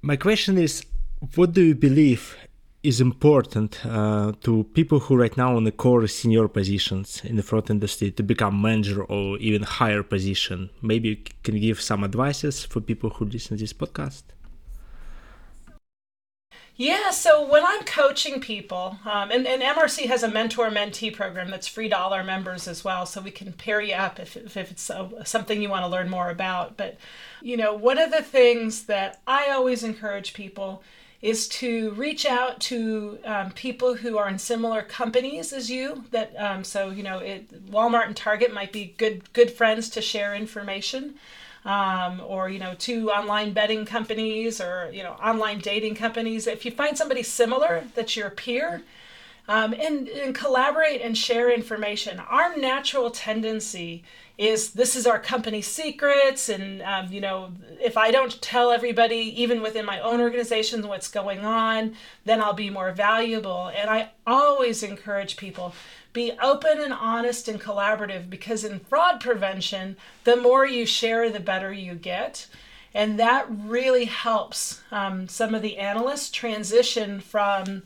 My 0.00 0.16
question 0.16 0.58
is 0.58 0.84
what 1.36 1.52
do 1.52 1.62
you 1.62 1.74
believe 1.74 2.36
is 2.82 3.00
important 3.00 3.84
uh, 3.86 4.32
to 4.40 4.64
people 4.74 4.98
who 4.98 5.16
right 5.16 5.36
now 5.36 5.56
on 5.56 5.64
the 5.64 5.70
core 5.70 6.06
senior 6.08 6.48
positions 6.48 7.22
in 7.24 7.36
the 7.36 7.42
fraud 7.42 7.70
industry 7.70 8.10
to 8.10 8.22
become 8.22 8.60
manager 8.60 9.04
or 9.04 9.38
even 9.38 9.62
higher 9.62 10.02
position 10.02 10.68
maybe 10.80 11.08
you 11.10 11.16
can 11.44 11.58
give 11.60 11.80
some 11.80 12.02
advices 12.02 12.64
for 12.64 12.80
people 12.80 13.10
who 13.10 13.24
listen 13.24 13.56
to 13.56 13.62
this 13.62 13.72
podcast 13.72 14.24
yeah, 16.74 17.10
so 17.10 17.46
when 17.46 17.62
I'm 17.64 17.84
coaching 17.84 18.40
people, 18.40 18.98
um, 19.04 19.30
and, 19.30 19.46
and 19.46 19.60
MRC 19.60 20.06
has 20.06 20.22
a 20.22 20.30
mentor 20.30 20.70
mentee 20.70 21.14
program 21.14 21.50
that's 21.50 21.68
free 21.68 21.90
to 21.90 21.98
all 21.98 22.14
our 22.14 22.24
members 22.24 22.66
as 22.66 22.82
well, 22.82 23.04
so 23.04 23.20
we 23.20 23.30
can 23.30 23.52
pair 23.52 23.82
you 23.82 23.94
up 23.94 24.18
if, 24.18 24.36
if 24.36 24.56
it's 24.56 24.90
something 25.24 25.60
you 25.60 25.68
want 25.68 25.84
to 25.84 25.88
learn 25.88 26.08
more 26.08 26.30
about. 26.30 26.78
But, 26.78 26.96
you 27.42 27.58
know, 27.58 27.74
one 27.74 27.98
of 27.98 28.10
the 28.10 28.22
things 28.22 28.84
that 28.84 29.20
I 29.26 29.50
always 29.50 29.84
encourage 29.84 30.32
people 30.32 30.82
is 31.22 31.46
to 31.46 31.92
reach 31.92 32.26
out 32.26 32.60
to 32.60 33.18
um, 33.24 33.52
people 33.52 33.94
who 33.94 34.18
are 34.18 34.28
in 34.28 34.38
similar 34.38 34.82
companies 34.82 35.52
as 35.52 35.70
you. 35.70 36.04
That 36.10 36.34
um, 36.36 36.64
so 36.64 36.90
you 36.90 37.04
know, 37.04 37.18
it, 37.18 37.70
Walmart 37.70 38.06
and 38.06 38.16
Target 38.16 38.52
might 38.52 38.72
be 38.72 38.94
good 38.98 39.32
good 39.32 39.50
friends 39.50 39.88
to 39.90 40.02
share 40.02 40.34
information. 40.34 41.14
Um, 41.64 42.20
or 42.26 42.48
you 42.48 42.58
know 42.58 42.74
two 42.76 43.08
online 43.12 43.52
betting 43.52 43.84
companies 43.86 44.60
or 44.60 44.90
you 44.92 45.04
know 45.04 45.12
online 45.12 45.60
dating 45.60 45.94
companies 45.94 46.48
if 46.48 46.64
you 46.64 46.72
find 46.72 46.98
somebody 46.98 47.22
similar 47.22 47.84
that's 47.94 48.16
your 48.16 48.30
peer 48.30 48.82
um, 49.48 49.74
and, 49.74 50.08
and 50.08 50.34
collaborate 50.34 51.00
and 51.02 51.16
share 51.16 51.52
information. 51.52 52.20
Our 52.20 52.56
natural 52.56 53.10
tendency 53.10 54.04
is 54.38 54.72
this 54.72 54.96
is 54.96 55.06
our 55.06 55.18
company 55.18 55.60
secrets 55.60 56.48
and 56.48 56.80
um, 56.82 57.12
you 57.12 57.20
know 57.20 57.52
if 57.80 57.98
i 57.98 58.10
don't 58.10 58.40
tell 58.40 58.70
everybody 58.70 59.16
even 59.40 59.60
within 59.60 59.84
my 59.84 60.00
own 60.00 60.22
organization 60.22 60.88
what's 60.88 61.08
going 61.08 61.44
on 61.44 61.94
then 62.24 62.40
i'll 62.40 62.54
be 62.54 62.70
more 62.70 62.92
valuable. 62.92 63.70
And 63.76 63.90
i 63.90 64.10
always 64.26 64.82
encourage 64.82 65.36
people 65.36 65.74
be 66.12 66.32
open 66.42 66.80
and 66.80 66.92
honest 66.92 67.48
and 67.48 67.60
collaborative 67.60 68.28
because 68.28 68.64
in 68.64 68.80
fraud 68.80 69.20
prevention 69.20 69.96
the 70.24 70.36
more 70.36 70.66
you 70.66 70.86
share 70.86 71.30
the 71.30 71.40
better 71.40 71.72
you 71.72 71.94
get. 71.94 72.46
And 72.94 73.18
that 73.18 73.46
really 73.48 74.04
helps 74.04 74.82
um, 74.90 75.26
some 75.26 75.54
of 75.54 75.62
the 75.62 75.78
analysts 75.78 76.30
transition 76.30 77.20
from 77.20 77.84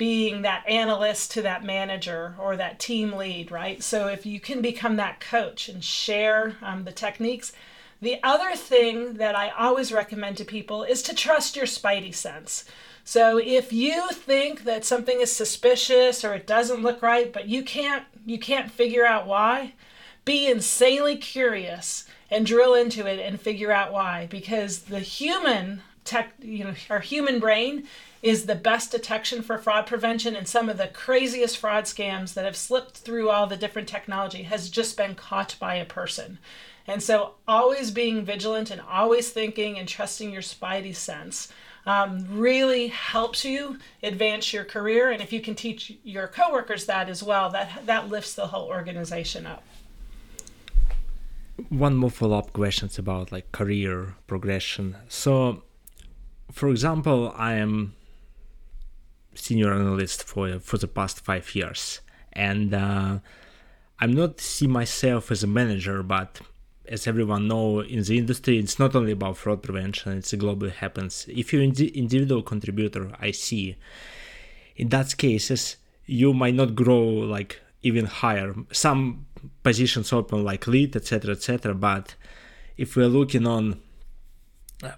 being 0.00 0.40
that 0.40 0.66
analyst 0.66 1.30
to 1.30 1.42
that 1.42 1.62
manager 1.62 2.34
or 2.38 2.56
that 2.56 2.78
team 2.78 3.12
lead, 3.12 3.50
right? 3.50 3.82
So 3.82 4.06
if 4.06 4.24
you 4.24 4.40
can 4.40 4.62
become 4.62 4.96
that 4.96 5.20
coach 5.20 5.68
and 5.68 5.84
share 5.84 6.56
um, 6.62 6.84
the 6.84 6.90
techniques. 6.90 7.52
The 8.00 8.18
other 8.22 8.56
thing 8.56 9.18
that 9.18 9.36
I 9.36 9.50
always 9.50 9.92
recommend 9.92 10.38
to 10.38 10.44
people 10.46 10.84
is 10.84 11.02
to 11.02 11.14
trust 11.14 11.54
your 11.54 11.66
spidey 11.66 12.14
sense. 12.14 12.64
So 13.04 13.36
if 13.36 13.74
you 13.74 14.08
think 14.12 14.64
that 14.64 14.86
something 14.86 15.20
is 15.20 15.30
suspicious 15.30 16.24
or 16.24 16.32
it 16.32 16.46
doesn't 16.46 16.82
look 16.82 17.02
right, 17.02 17.30
but 17.30 17.46
you 17.46 17.62
can't 17.62 18.04
you 18.24 18.38
can't 18.38 18.70
figure 18.70 19.04
out 19.04 19.26
why, 19.26 19.74
be 20.24 20.50
insanely 20.50 21.18
curious 21.18 22.06
and 22.30 22.46
drill 22.46 22.72
into 22.72 23.06
it 23.06 23.18
and 23.18 23.38
figure 23.38 23.70
out 23.70 23.92
why 23.92 24.28
because 24.30 24.78
the 24.78 25.00
human 25.00 25.82
tech, 26.06 26.32
you 26.40 26.64
know, 26.64 26.74
our 26.88 27.00
human 27.00 27.38
brain 27.38 27.86
is 28.22 28.46
the 28.46 28.54
best 28.54 28.92
detection 28.92 29.42
for 29.42 29.56
fraud 29.56 29.86
prevention 29.86 30.36
and 30.36 30.46
some 30.46 30.68
of 30.68 30.76
the 30.76 30.88
craziest 30.88 31.56
fraud 31.56 31.84
scams 31.84 32.34
that 32.34 32.44
have 32.44 32.56
slipped 32.56 32.98
through 32.98 33.30
all 33.30 33.46
the 33.46 33.56
different 33.56 33.88
technology 33.88 34.42
has 34.42 34.68
just 34.68 34.96
been 34.96 35.14
caught 35.14 35.56
by 35.58 35.74
a 35.76 35.84
person. 35.84 36.38
And 36.86 37.02
so 37.02 37.34
always 37.46 37.90
being 37.90 38.24
vigilant 38.24 38.70
and 38.70 38.80
always 38.80 39.30
thinking 39.30 39.78
and 39.78 39.88
trusting 39.88 40.32
your 40.32 40.42
spidey 40.42 40.94
sense 40.94 41.52
um, 41.86 42.26
really 42.28 42.88
helps 42.88 43.44
you 43.44 43.78
advance 44.02 44.52
your 44.52 44.64
career. 44.64 45.10
And 45.10 45.22
if 45.22 45.32
you 45.32 45.40
can 45.40 45.54
teach 45.54 45.96
your 46.04 46.28
coworkers 46.28 46.86
that 46.86 47.08
as 47.08 47.22
well, 47.22 47.48
that 47.50 47.86
that 47.86 48.08
lifts 48.08 48.34
the 48.34 48.48
whole 48.48 48.68
organization 48.68 49.46
up. 49.46 49.62
One 51.68 51.96
more 51.96 52.10
follow-up 52.10 52.52
questions 52.52 52.98
about 52.98 53.32
like 53.32 53.52
career 53.52 54.14
progression. 54.26 54.96
So, 55.08 55.62
for 56.50 56.70
example, 56.70 57.32
I 57.36 57.54
am 57.54 57.94
senior 59.34 59.72
analyst 59.72 60.24
for 60.24 60.58
for 60.60 60.78
the 60.78 60.88
past 60.88 61.20
five 61.20 61.54
years, 61.54 62.00
and 62.32 62.74
uh, 62.74 63.18
I'm 63.98 64.12
not 64.12 64.40
see 64.40 64.66
myself 64.66 65.30
as 65.30 65.42
a 65.42 65.46
manager, 65.46 66.02
but 66.02 66.40
as 66.88 67.06
everyone 67.06 67.46
know 67.46 67.80
in 67.80 68.02
the 68.02 68.18
industry, 68.18 68.58
it's 68.58 68.78
not 68.78 68.96
only 68.96 69.12
about 69.12 69.36
fraud 69.36 69.62
prevention; 69.62 70.18
it's 70.18 70.32
globally 70.32 70.72
happens. 70.72 71.26
If 71.28 71.52
you're 71.52 71.62
an 71.62 71.74
individual 71.78 72.42
contributor, 72.42 73.12
I 73.18 73.30
see. 73.30 73.76
In 74.76 74.88
that 74.88 75.16
cases, 75.16 75.76
you 76.06 76.32
might 76.32 76.54
not 76.54 76.74
grow 76.74 77.02
like 77.02 77.60
even 77.82 78.06
higher. 78.06 78.54
Some 78.72 79.26
positions 79.62 80.12
open 80.12 80.44
like 80.44 80.66
lead, 80.66 80.96
etc., 80.96 81.32
etc. 81.32 81.74
But 81.74 82.14
if 82.76 82.96
we're 82.96 83.06
looking 83.06 83.46
on 83.46 83.80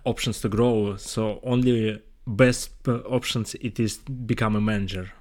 options 0.05 0.41
to 0.41 0.49
grow, 0.49 0.97
so 0.97 1.41
only 1.43 2.01
best 2.27 2.71
options 2.89 3.55
it 3.57 3.81
is 3.81 3.99
become 3.99 4.57
a 4.57 4.61
manager. 4.61 5.13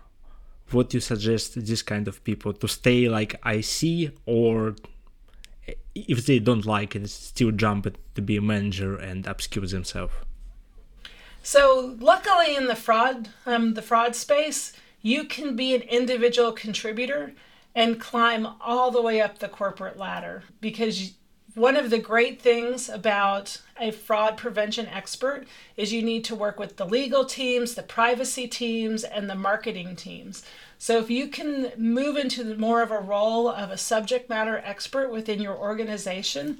What 0.71 0.93
you 0.93 0.99
suggest 0.99 1.65
this 1.65 1.81
kind 1.81 2.07
of 2.07 2.23
people 2.23 2.53
to 2.53 2.67
stay 2.67 3.09
like 3.09 3.35
ic 3.45 4.17
or 4.25 4.75
if 5.93 6.25
they 6.25 6.39
don't 6.39 6.65
like 6.65 6.95
it 6.95 7.09
still 7.09 7.51
jump 7.51 7.85
it 7.85 7.97
to 8.15 8.21
be 8.21 8.37
a 8.37 8.41
manager 8.41 8.95
and 8.95 9.25
upskill 9.25 9.69
themselves? 9.69 10.13
So 11.43 11.97
luckily 11.99 12.55
in 12.55 12.67
the 12.67 12.75
fraud 12.75 13.29
um, 13.45 13.73
the 13.73 13.81
fraud 13.81 14.15
space 14.15 14.73
you 15.01 15.25
can 15.25 15.55
be 15.55 15.73
an 15.73 15.81
individual 15.81 16.51
contributor 16.51 17.33
and 17.73 17.99
climb 17.99 18.47
all 18.61 18.91
the 18.91 19.01
way 19.01 19.19
up 19.21 19.39
the 19.39 19.47
corporate 19.47 19.97
ladder 19.97 20.43
because 20.59 21.13
one 21.55 21.75
of 21.75 21.89
the 21.89 21.99
great 21.99 22.41
things 22.41 22.89
about 22.89 23.61
a 23.79 23.91
fraud 23.91 24.37
prevention 24.37 24.87
expert 24.87 25.47
is 25.75 25.91
you 25.91 26.01
need 26.01 26.23
to 26.25 26.35
work 26.35 26.59
with 26.59 26.77
the 26.77 26.85
legal 26.85 27.25
teams, 27.25 27.75
the 27.75 27.83
privacy 27.83 28.47
teams, 28.47 29.03
and 29.03 29.29
the 29.29 29.35
marketing 29.35 29.95
teams. 29.95 30.43
So 30.77 30.97
if 30.97 31.09
you 31.09 31.27
can 31.27 31.71
move 31.77 32.17
into 32.17 32.55
more 32.57 32.81
of 32.81 32.91
a 32.91 32.99
role 32.99 33.47
of 33.49 33.69
a 33.69 33.77
subject 33.77 34.29
matter 34.29 34.61
expert 34.65 35.11
within 35.11 35.41
your 35.41 35.57
organization, 35.57 36.59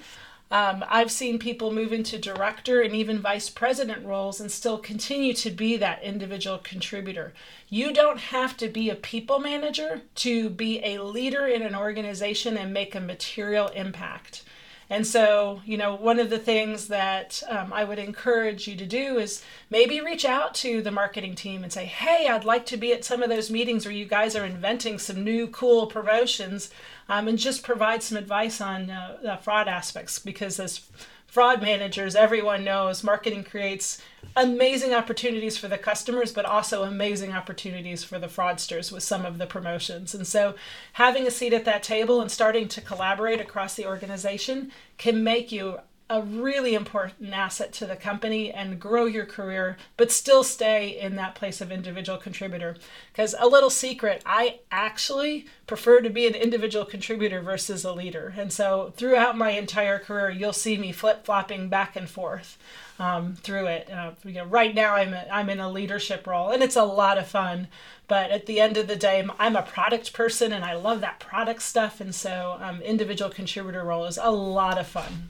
Um, 0.52 0.84
I've 0.90 1.12
seen 1.12 1.40
people 1.40 1.72
move 1.72 1.94
into 1.94 2.18
director 2.18 2.82
and 2.82 2.94
even 2.94 3.22
vice 3.22 3.50
president 3.50 4.06
roles 4.06 4.42
and 4.42 4.52
still 4.52 4.78
continue 4.78 5.34
to 5.36 5.50
be 5.50 5.78
that 5.78 6.04
individual 6.04 6.58
contributor. 6.58 7.32
You 7.70 7.94
don't 7.94 8.20
have 8.20 8.58
to 8.58 8.68
be 8.68 8.90
a 8.90 8.96
people 8.96 9.40
manager 9.40 10.02
to 10.16 10.50
be 10.50 10.82
a 10.84 11.02
leader 11.02 11.48
in 11.48 11.62
an 11.62 11.74
organization 11.74 12.58
and 12.58 12.74
make 12.74 12.96
a 12.96 13.00
material 13.00 13.70
impact. 13.70 14.44
And 14.92 15.08
so, 15.08 15.62
you 15.64 15.78
know, 15.78 15.96
one 15.96 16.20
of 16.20 16.30
the 16.30 16.38
things 16.38 16.90
that 16.90 17.42
um, 17.48 17.72
I 17.72 17.86
would 17.86 17.98
encourage 17.98 18.68
you 18.68 18.76
to 18.76 18.86
do 18.86 19.20
is 19.20 19.42
maybe 19.70 20.02
reach 20.02 20.26
out 20.26 20.54
to 20.56 20.82
the 20.82 20.92
marketing 20.92 21.34
team 21.34 21.64
and 21.64 21.72
say, 21.72 21.86
hey, 21.86 22.28
I'd 22.28 22.44
like 22.44 22.66
to 22.66 22.78
be 22.78 22.92
at 22.92 23.06
some 23.06 23.24
of 23.24 23.30
those 23.30 23.50
meetings 23.50 23.86
where 23.86 23.96
you 23.96 24.04
guys 24.04 24.36
are 24.36 24.44
inventing 24.44 25.00
some 25.00 25.24
new 25.24 25.48
cool 25.48 25.88
promotions 25.88 26.72
um, 27.08 27.30
and 27.30 27.40
just 27.40 27.64
provide 27.64 28.04
some 28.04 28.18
advice 28.18 28.60
on 28.60 28.90
uh, 28.90 29.18
the 29.24 29.38
fraud 29.38 29.70
aspects 29.70 30.20
because 30.20 30.60
as 30.60 30.82
fraud 31.32 31.62
managers, 31.62 32.14
everyone 32.14 32.62
knows 32.62 33.06
marketing 33.06 33.42
creates 33.42 34.02
amazing 34.36 34.94
opportunities 34.94 35.58
for 35.58 35.70
the 35.70 35.78
customers, 35.78 36.34
but 36.34 36.44
also 36.44 36.84
amazing 36.84 37.32
opportunities 37.32 38.04
for 38.04 38.20
the 38.20 38.28
fraudsters 38.28 38.92
with 38.92 39.02
some 39.02 39.26
of 39.26 39.38
the 39.38 39.48
promotions. 39.48 40.14
And 40.14 40.28
so, 40.28 40.56
having 40.94 41.26
a 41.26 41.32
seat 41.32 41.54
at 41.54 41.64
that 41.64 41.84
table 41.84 42.20
and 42.20 42.30
starting 42.30 42.68
to 42.68 42.82
collaborate 42.82 43.40
across 43.40 43.76
the 43.76 43.88
organization 43.88 44.74
can 44.98 45.24
make 45.24 45.54
you 45.54 45.80
a 46.12 46.22
really 46.22 46.74
important 46.74 47.34
asset 47.34 47.72
to 47.72 47.86
the 47.86 47.96
company 47.96 48.52
and 48.52 48.82
grow 48.82 49.06
your 49.06 49.26
career, 49.26 49.78
but 49.96 50.12
still 50.12 50.44
stay 50.44 51.00
in 51.00 51.16
that 51.16 51.36
place 51.36 51.62
of 51.62 51.72
individual 51.72 52.18
contributor. 52.18 52.76
Because 53.14 53.34
a 53.40 53.48
little 53.48 53.70
secret, 53.70 54.22
I 54.26 54.60
actually 54.74 55.46
prefer 55.68 56.02
to 56.02 56.10
be 56.10 56.28
an 56.28 56.36
individual 56.36 56.84
contributor 56.84 57.40
versus 57.40 57.86
a 57.86 57.94
leader. 57.94 58.34
And 58.36 58.52
so 58.52 58.92
throughout 58.98 59.38
my 59.38 59.52
entire 59.52 60.00
career, 60.00 60.30
you'll 60.30 60.52
see 60.52 60.78
me 60.78 60.92
flip 60.92 61.24
flopping 61.24 61.70
back 61.70 61.96
and 61.96 62.10
forth 62.10 62.58
um, 63.00 63.36
through 63.36 63.68
it. 63.68 63.90
Uh, 63.90 64.12
you 64.26 64.34
know, 64.34 64.46
right 64.46 64.76
now 64.76 64.96
I'm 64.96 65.14
a, 65.14 65.26
I'm 65.32 65.50
in 65.50 65.62
a 65.62 65.72
leadership 65.72 66.28
role, 66.28 66.50
and 66.50 66.62
it's 66.62 66.76
a 66.76 66.84
lot 66.84 67.20
of 67.20 67.28
fun. 67.30 67.70
But 68.10 68.32
at 68.32 68.48
the 68.48 68.60
end 68.60 68.76
of 68.76 68.88
the 68.88 68.98
day, 68.98 69.26
I'm 69.40 69.56
a 69.56 69.64
product 69.64 70.12
person, 70.12 70.52
and 70.52 70.66
I 70.66 70.74
love 70.74 71.00
that 71.00 71.22
product 71.22 71.62
stuff. 71.62 72.02
And 72.02 72.14
so 72.14 72.58
um, 72.60 72.82
individual 72.82 73.32
contributor 73.32 73.86
role 73.86 74.04
is 74.08 74.20
a 74.22 74.30
lot 74.30 74.78
of 74.78 74.88
fun 74.88 75.30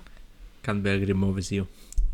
can't 0.63 0.83
be 0.83 0.89
agree 0.89 1.13
more 1.13 1.31
with 1.33 1.51
you. 1.51 1.67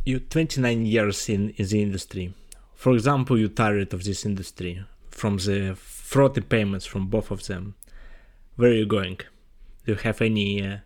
You 0.06 0.20
29 0.20 0.86
years 0.86 1.30
in, 1.30 1.50
in 1.58 1.68
the 1.68 1.82
industry. 1.82 2.34
For 2.76 2.94
example, 2.94 3.38
you 3.38 3.50
tired 3.50 3.94
of 3.94 4.04
this 4.04 4.26
industry 4.26 4.86
from 5.12 5.38
the 5.38 5.76
fraud 5.76 6.48
payments 6.48 6.86
from 6.86 7.08
both 7.08 7.32
of 7.32 7.48
them. 7.48 7.76
Where 8.56 8.70
are 8.70 8.74
you 8.74 8.86
going? 8.86 9.18
Do 9.86 9.94
you 9.94 9.96
have 9.96 10.22
any 10.22 10.66
uh, 10.66 10.78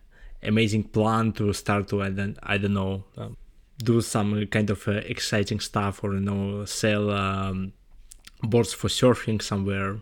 amazing 0.42 0.84
plan 0.84 1.32
to 1.34 1.52
start 1.52 1.88
to 1.88 2.02
I 2.02 2.10
don't 2.10 2.38
I 2.42 2.58
don't 2.58 2.74
know 2.74 3.04
um, 3.16 3.36
do 3.78 4.00
some 4.00 4.46
kind 4.46 4.70
of 4.70 4.86
uh, 4.88 4.92
exciting 5.14 5.60
stuff 5.60 6.02
or 6.02 6.14
you 6.14 6.20
know 6.20 6.64
sell 6.64 7.10
um, 7.10 7.72
boards 8.42 8.72
for 8.72 8.88
surfing 8.88 9.40
somewhere? 9.42 10.00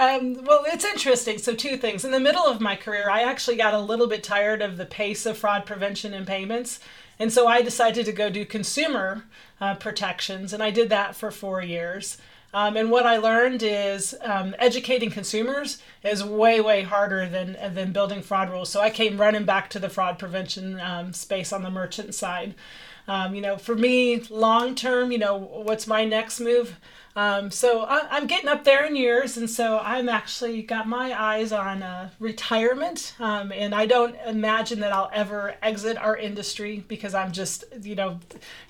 Um, 0.00 0.44
well, 0.44 0.64
it's 0.66 0.86
interesting. 0.86 1.36
So, 1.36 1.54
two 1.54 1.76
things. 1.76 2.06
In 2.06 2.10
the 2.10 2.18
middle 2.18 2.46
of 2.46 2.58
my 2.58 2.74
career, 2.74 3.10
I 3.10 3.20
actually 3.20 3.58
got 3.58 3.74
a 3.74 3.78
little 3.78 4.06
bit 4.06 4.24
tired 4.24 4.62
of 4.62 4.78
the 4.78 4.86
pace 4.86 5.26
of 5.26 5.36
fraud 5.36 5.66
prevention 5.66 6.14
and 6.14 6.26
payments. 6.26 6.80
And 7.18 7.30
so 7.30 7.46
I 7.46 7.60
decided 7.60 8.06
to 8.06 8.12
go 8.12 8.30
do 8.30 8.46
consumer 8.46 9.26
uh, 9.60 9.74
protections, 9.74 10.54
and 10.54 10.62
I 10.62 10.70
did 10.70 10.88
that 10.88 11.14
for 11.14 11.30
four 11.30 11.60
years. 11.62 12.16
Um, 12.54 12.78
and 12.78 12.90
what 12.90 13.04
I 13.04 13.18
learned 13.18 13.62
is 13.62 14.16
um, 14.22 14.54
educating 14.58 15.10
consumers 15.10 15.82
is 16.02 16.24
way, 16.24 16.62
way 16.62 16.82
harder 16.82 17.28
than, 17.28 17.58
than 17.74 17.92
building 17.92 18.22
fraud 18.22 18.48
rules. 18.48 18.70
So 18.70 18.80
I 18.80 18.88
came 18.88 19.20
running 19.20 19.44
back 19.44 19.68
to 19.70 19.78
the 19.78 19.90
fraud 19.90 20.18
prevention 20.18 20.80
um, 20.80 21.12
space 21.12 21.52
on 21.52 21.62
the 21.62 21.70
merchant 21.70 22.14
side. 22.14 22.54
Um, 23.08 23.34
you 23.34 23.40
know, 23.40 23.56
for 23.56 23.74
me, 23.74 24.20
long 24.30 24.74
term, 24.74 25.12
you 25.12 25.18
know, 25.18 25.36
what's 25.36 25.86
my 25.86 26.04
next 26.04 26.40
move? 26.40 26.76
Um, 27.16 27.50
so 27.50 27.82
I, 27.82 28.16
am 28.16 28.28
getting 28.28 28.48
up 28.48 28.62
there 28.62 28.86
in 28.86 28.94
years, 28.94 29.36
and 29.36 29.50
so 29.50 29.80
I'm 29.80 30.08
actually 30.08 30.62
got 30.62 30.86
my 30.86 31.20
eyes 31.20 31.50
on 31.50 31.82
uh, 31.82 32.10
retirement. 32.20 33.14
Um, 33.18 33.50
and 33.50 33.74
I 33.74 33.86
don't 33.86 34.14
imagine 34.26 34.78
that 34.80 34.92
I'll 34.92 35.10
ever 35.12 35.56
exit 35.60 35.98
our 35.98 36.16
industry 36.16 36.84
because 36.86 37.14
I'm 37.14 37.32
just, 37.32 37.64
you 37.82 37.96
know, 37.96 38.20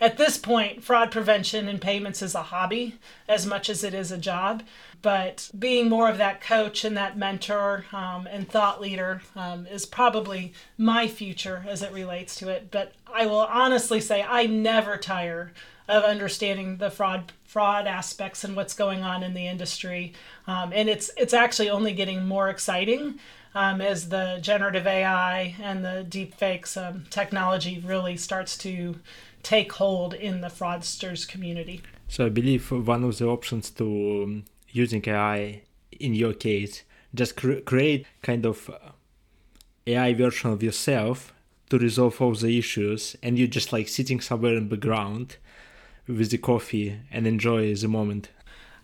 at 0.01 0.17
this 0.17 0.39
point, 0.39 0.83
fraud 0.83 1.11
prevention 1.11 1.69
and 1.69 1.81
payments 1.81 2.23
is 2.23 2.35
a 2.35 2.43
hobby 2.45 2.99
as 3.29 3.45
much 3.45 3.69
as 3.69 3.85
it 3.85 3.93
is 3.93 4.11
a 4.11 4.19
job. 4.19 4.63
But 5.03 5.51
being 5.59 5.89
more 5.89 6.09
of 6.11 6.19
that 6.19 6.41
coach 6.41 6.85
and 6.85 6.97
that 6.97 7.17
mentor 7.17 7.87
um, 7.93 8.29
and 8.31 8.49
thought 8.49 8.81
leader 8.81 9.23
um, 9.35 9.67
is 9.67 9.87
probably 9.87 10.53
my 10.77 11.09
future 11.09 11.65
as 11.67 11.83
it 11.83 11.93
relates 11.93 12.35
to 12.37 12.49
it. 12.49 12.71
But 12.71 12.93
I 13.13 13.27
will 13.27 13.41
honestly 13.41 14.01
say 14.01 14.23
I 14.23 14.47
never 14.47 14.97
tire 14.97 15.53
of 15.89 16.05
understanding 16.05 16.77
the 16.77 16.91
fraud 16.91 17.33
fraud 17.45 17.87
aspects 17.87 18.45
and 18.45 18.55
what's 18.55 18.75
going 18.75 19.03
on 19.03 19.23
in 19.23 19.35
the 19.35 19.47
industry. 19.47 20.13
Um, 20.47 20.73
and 20.73 20.89
it's 20.89 21.11
it's 21.17 21.35
actually 21.35 21.71
only 21.71 21.93
getting 21.93 22.27
more 22.27 22.49
exciting 22.49 23.19
um, 23.55 23.81
as 23.81 24.09
the 24.09 24.39
generative 24.41 24.87
AI 24.87 25.57
and 25.61 25.85
the 25.85 26.07
deepfakes 26.09 26.77
um, 26.77 27.05
technology 27.11 27.83
really 27.85 28.17
starts 28.17 28.57
to 28.59 28.97
take 29.43 29.73
hold 29.73 30.15
in 30.15 30.41
the 30.41 30.49
fraudsters 30.49 31.27
community. 31.27 31.83
So 32.09 32.27
I 32.27 32.29
believe 32.29 32.71
one 32.71 33.05
of 33.05 33.19
the 33.19 33.27
options 33.27 33.71
to 33.71 34.23
um, 34.25 34.45
using 34.73 35.03
AI 35.07 35.63
in 35.93 36.15
your 36.15 36.33
case 36.33 36.85
just 37.15 37.37
cr- 37.37 37.61
create 37.65 38.07
kind 38.23 38.47
of 38.47 38.71
uh, 38.71 38.93
AI 39.87 40.15
version 40.15 40.51
of 40.51 40.63
yourself 40.63 41.33
to 41.69 41.79
resolve 41.79 42.21
all 42.21 42.35
the 42.35 42.59
issues 42.59 43.17
and 43.23 43.39
you're 43.39 43.49
just 43.49 43.73
like 43.73 43.89
sitting 43.89 44.21
somewhere 44.21 44.57
in 44.57 44.69
the 44.69 44.77
background 44.77 45.37
with 46.07 46.31
the 46.31 46.39
coffee 46.39 47.01
and 47.11 47.27
enjoy 47.27 47.75
the 47.75 47.89
moment. 47.89 48.31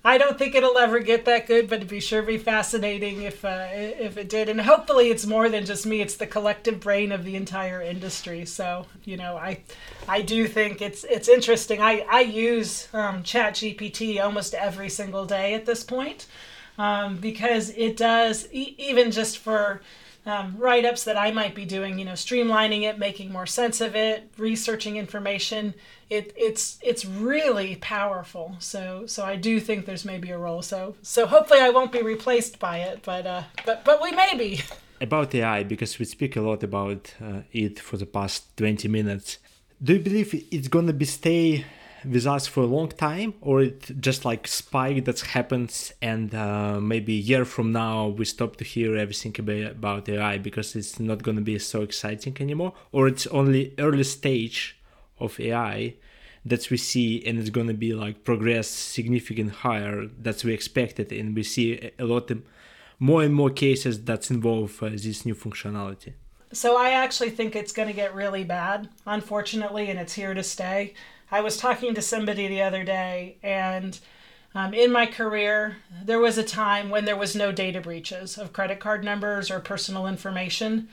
I 0.04 0.18
don't 0.18 0.38
think 0.38 0.54
it'll 0.54 0.78
ever 0.78 1.00
get 1.00 1.24
that 1.24 1.48
good, 1.48 1.68
but 1.68 1.76
it'd 1.76 1.88
be 1.88 2.00
sure 2.00 2.22
be 2.22 2.38
fascinating 2.38 3.22
if 3.22 3.44
uh, 3.44 3.66
if 3.72 4.16
it 4.16 4.28
did. 4.28 4.48
And 4.48 4.60
hopefully, 4.60 5.10
it's 5.10 5.26
more 5.26 5.48
than 5.48 5.66
just 5.66 5.84
me; 5.84 6.00
it's 6.00 6.16
the 6.16 6.26
collective 6.26 6.78
brain 6.80 7.10
of 7.10 7.24
the 7.24 7.34
entire 7.34 7.82
industry. 7.82 8.44
So, 8.44 8.86
you 9.04 9.16
know, 9.16 9.36
I 9.36 9.62
I 10.08 10.22
do 10.22 10.46
think 10.46 10.80
it's 10.80 11.04
it's 11.04 11.28
interesting. 11.28 11.80
I 11.80 12.06
I 12.10 12.20
use 12.20 12.88
um, 12.92 13.22
Chat 13.24 13.54
GPT 13.54 14.22
almost 14.22 14.54
every 14.54 14.88
single 14.88 15.26
day 15.26 15.54
at 15.54 15.66
this 15.66 15.82
point 15.82 16.26
um, 16.78 17.16
because 17.16 17.70
it 17.70 17.96
does 17.96 18.48
e- 18.52 18.74
even 18.78 19.10
just 19.10 19.38
for 19.38 19.80
um, 20.26 20.56
write 20.58 20.84
ups 20.84 21.04
that 21.04 21.16
I 21.16 21.30
might 21.30 21.54
be 21.54 21.64
doing, 21.64 21.98
you 21.98 22.04
know, 22.04 22.12
streamlining 22.12 22.82
it, 22.82 22.98
making 22.98 23.32
more 23.32 23.46
sense 23.46 23.80
of 23.80 23.94
it, 23.94 24.28
researching 24.36 24.96
information. 24.96 25.72
It, 26.10 26.32
it's 26.36 26.78
it's 26.82 27.04
really 27.04 27.76
powerful. 27.76 28.56
So 28.58 29.06
so 29.06 29.24
I 29.24 29.36
do 29.36 29.60
think 29.60 29.86
there's 29.86 30.04
maybe 30.04 30.30
a 30.30 30.38
role. 30.38 30.62
So 30.62 30.96
so 31.00 31.26
hopefully 31.26 31.60
I 31.60 31.70
won't 31.70 31.92
be 31.92 32.02
replaced 32.02 32.58
by 32.58 32.78
it, 32.78 33.02
but 33.04 33.26
uh, 33.26 33.44
but 33.64 33.84
but 33.84 34.02
we 34.02 34.10
may 34.10 34.36
be. 34.36 34.60
About 35.00 35.34
AI, 35.34 35.62
because 35.62 35.98
we 35.98 36.06
speak 36.06 36.36
a 36.36 36.40
lot 36.40 36.62
about 36.62 37.12
uh, 37.20 37.42
it 37.52 37.78
for 37.78 37.98
the 37.98 38.06
past 38.06 38.56
20 38.56 38.88
minutes. 38.88 39.36
Do 39.82 39.92
you 39.92 39.98
believe 39.98 40.32
it's 40.50 40.68
gonna 40.68 40.94
be 40.94 41.04
stay 41.04 41.66
with 42.08 42.26
us 42.26 42.46
for 42.46 42.62
a 42.62 42.66
long 42.66 42.88
time 42.88 43.34
or 43.40 43.62
it 43.62 44.00
just 44.00 44.24
like 44.24 44.46
spike 44.46 45.04
that 45.04 45.20
happens 45.20 45.92
and 46.00 46.34
uh, 46.34 46.80
maybe 46.80 47.14
a 47.14 47.20
year 47.20 47.44
from 47.44 47.72
now 47.72 48.08
we 48.08 48.24
stop 48.24 48.56
to 48.56 48.64
hear 48.64 48.96
everything 48.96 49.34
about 49.70 50.08
ai 50.08 50.38
because 50.38 50.76
it's 50.76 50.98
not 51.00 51.22
going 51.22 51.36
to 51.36 51.42
be 51.42 51.58
so 51.58 51.82
exciting 51.82 52.36
anymore 52.40 52.72
or 52.92 53.08
it's 53.08 53.26
only 53.28 53.74
early 53.78 54.04
stage 54.04 54.76
of 55.18 55.38
ai 55.40 55.94
that 56.46 56.70
we 56.70 56.76
see 56.76 57.22
and 57.26 57.38
it's 57.38 57.50
going 57.50 57.66
to 57.66 57.74
be 57.74 57.92
like 57.92 58.22
progress 58.22 58.68
significant 58.68 59.50
higher 59.50 60.06
that 60.22 60.44
we 60.44 60.54
expected. 60.54 61.12
And 61.12 61.34
we 61.34 61.42
see 61.42 61.90
a 61.98 62.04
lot 62.04 62.30
of 62.30 62.42
more 63.00 63.22
and 63.24 63.34
more 63.34 63.50
cases 63.50 64.04
that 64.04 64.30
involve 64.30 64.80
uh, 64.82 64.90
this 64.90 65.26
new 65.26 65.34
functionality. 65.34 66.12
So 66.52 66.78
i 66.78 66.90
actually 66.90 67.30
think 67.30 67.56
it's 67.56 67.72
going 67.72 67.88
to 67.88 67.94
get 67.94 68.14
really 68.14 68.44
bad 68.44 68.88
unfortunately 69.04 69.90
and 69.90 69.98
it's 69.98 70.14
here 70.14 70.32
to 70.32 70.44
stay 70.44 70.94
I 71.30 71.40
was 71.40 71.56
talking 71.56 71.94
to 71.94 72.02
somebody 72.02 72.46
the 72.46 72.62
other 72.62 72.84
day, 72.84 73.38
and 73.42 73.98
um, 74.54 74.72
in 74.72 74.92
my 74.92 75.06
career, 75.06 75.76
there 76.04 76.20
was 76.20 76.38
a 76.38 76.44
time 76.44 76.88
when 76.88 77.04
there 77.04 77.16
was 77.16 77.34
no 77.34 77.50
data 77.50 77.80
breaches 77.80 78.38
of 78.38 78.52
credit 78.52 78.78
card 78.78 79.04
numbers 79.04 79.50
or 79.50 79.58
personal 79.58 80.06
information. 80.06 80.88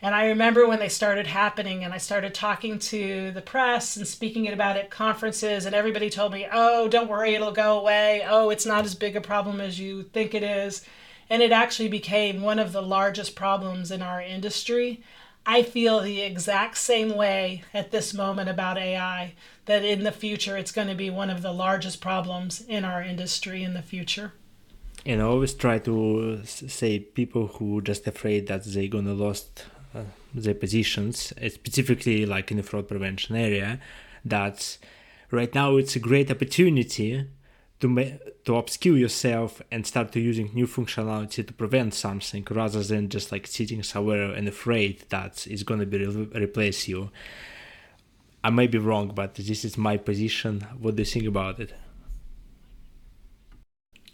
And 0.00 0.14
I 0.14 0.26
remember 0.26 0.68
when 0.68 0.78
they 0.78 0.88
started 0.88 1.26
happening, 1.26 1.82
and 1.82 1.92
I 1.92 1.98
started 1.98 2.34
talking 2.34 2.78
to 2.78 3.32
the 3.32 3.40
press 3.40 3.96
and 3.96 4.06
speaking 4.06 4.46
about 4.46 4.76
it 4.76 4.84
at 4.84 4.90
conferences, 4.90 5.64
and 5.64 5.74
everybody 5.74 6.10
told 6.10 6.32
me, 6.32 6.46
oh, 6.52 6.86
don't 6.86 7.08
worry, 7.08 7.34
it'll 7.34 7.50
go 7.50 7.80
away. 7.80 8.22
Oh, 8.28 8.50
it's 8.50 8.66
not 8.66 8.84
as 8.84 8.94
big 8.94 9.16
a 9.16 9.20
problem 9.20 9.60
as 9.60 9.80
you 9.80 10.04
think 10.04 10.34
it 10.34 10.42
is. 10.42 10.84
And 11.30 11.42
it 11.42 11.50
actually 11.50 11.88
became 11.88 12.42
one 12.42 12.58
of 12.58 12.72
the 12.72 12.82
largest 12.82 13.34
problems 13.34 13.90
in 13.90 14.02
our 14.02 14.22
industry. 14.22 15.02
I 15.50 15.62
feel 15.62 16.00
the 16.00 16.20
exact 16.20 16.76
same 16.76 17.16
way 17.16 17.62
at 17.72 17.90
this 17.90 18.12
moment 18.12 18.50
about 18.50 18.76
AI 18.76 19.32
that 19.64 19.82
in 19.82 20.04
the 20.04 20.12
future 20.12 20.58
it's 20.58 20.72
going 20.72 20.88
to 20.88 20.94
be 20.94 21.08
one 21.08 21.30
of 21.30 21.40
the 21.40 21.52
largest 21.52 22.02
problems 22.02 22.60
in 22.68 22.84
our 22.84 23.02
industry 23.02 23.64
in 23.64 23.72
the 23.72 23.80
future. 23.80 24.34
And 25.06 25.22
I 25.22 25.24
always 25.24 25.54
try 25.54 25.78
to 25.78 26.42
say 26.44 26.98
people 26.98 27.46
who 27.46 27.78
are 27.78 27.82
just 27.82 28.06
afraid 28.06 28.46
that 28.48 28.64
they're 28.64 28.88
gonna 28.88 29.14
lost 29.14 29.64
uh, 29.94 30.02
the 30.34 30.52
positions, 30.52 31.32
specifically 31.48 32.26
like 32.26 32.50
in 32.50 32.58
the 32.58 32.62
fraud 32.62 32.86
prevention 32.86 33.34
area, 33.34 33.80
that 34.26 34.76
right 35.30 35.54
now 35.54 35.78
it's 35.78 35.96
a 35.96 36.00
great 36.00 36.30
opportunity 36.30 37.24
to 37.80 37.88
ma- 37.88 38.18
to 38.44 38.52
upskill 38.52 38.98
yourself 38.98 39.62
and 39.70 39.86
start 39.86 40.12
to 40.12 40.20
using 40.20 40.50
new 40.54 40.66
functionality 40.66 41.46
to 41.46 41.52
prevent 41.52 41.94
something 41.94 42.46
rather 42.50 42.82
than 42.82 43.08
just 43.08 43.30
like 43.30 43.46
sitting 43.46 43.82
somewhere 43.82 44.32
and 44.32 44.48
afraid 44.48 45.04
that 45.10 45.46
it's 45.46 45.62
going 45.62 45.80
to 45.80 45.86
be 45.86 46.04
re- 46.04 46.42
replace 46.42 46.88
you. 46.88 47.10
I 48.42 48.50
may 48.50 48.66
be 48.66 48.78
wrong, 48.78 49.12
but 49.14 49.34
this 49.34 49.64
is 49.64 49.76
my 49.76 49.96
position. 49.96 50.60
What 50.80 50.96
do 50.96 51.02
you 51.02 51.06
think 51.06 51.26
about 51.26 51.60
it? 51.60 51.72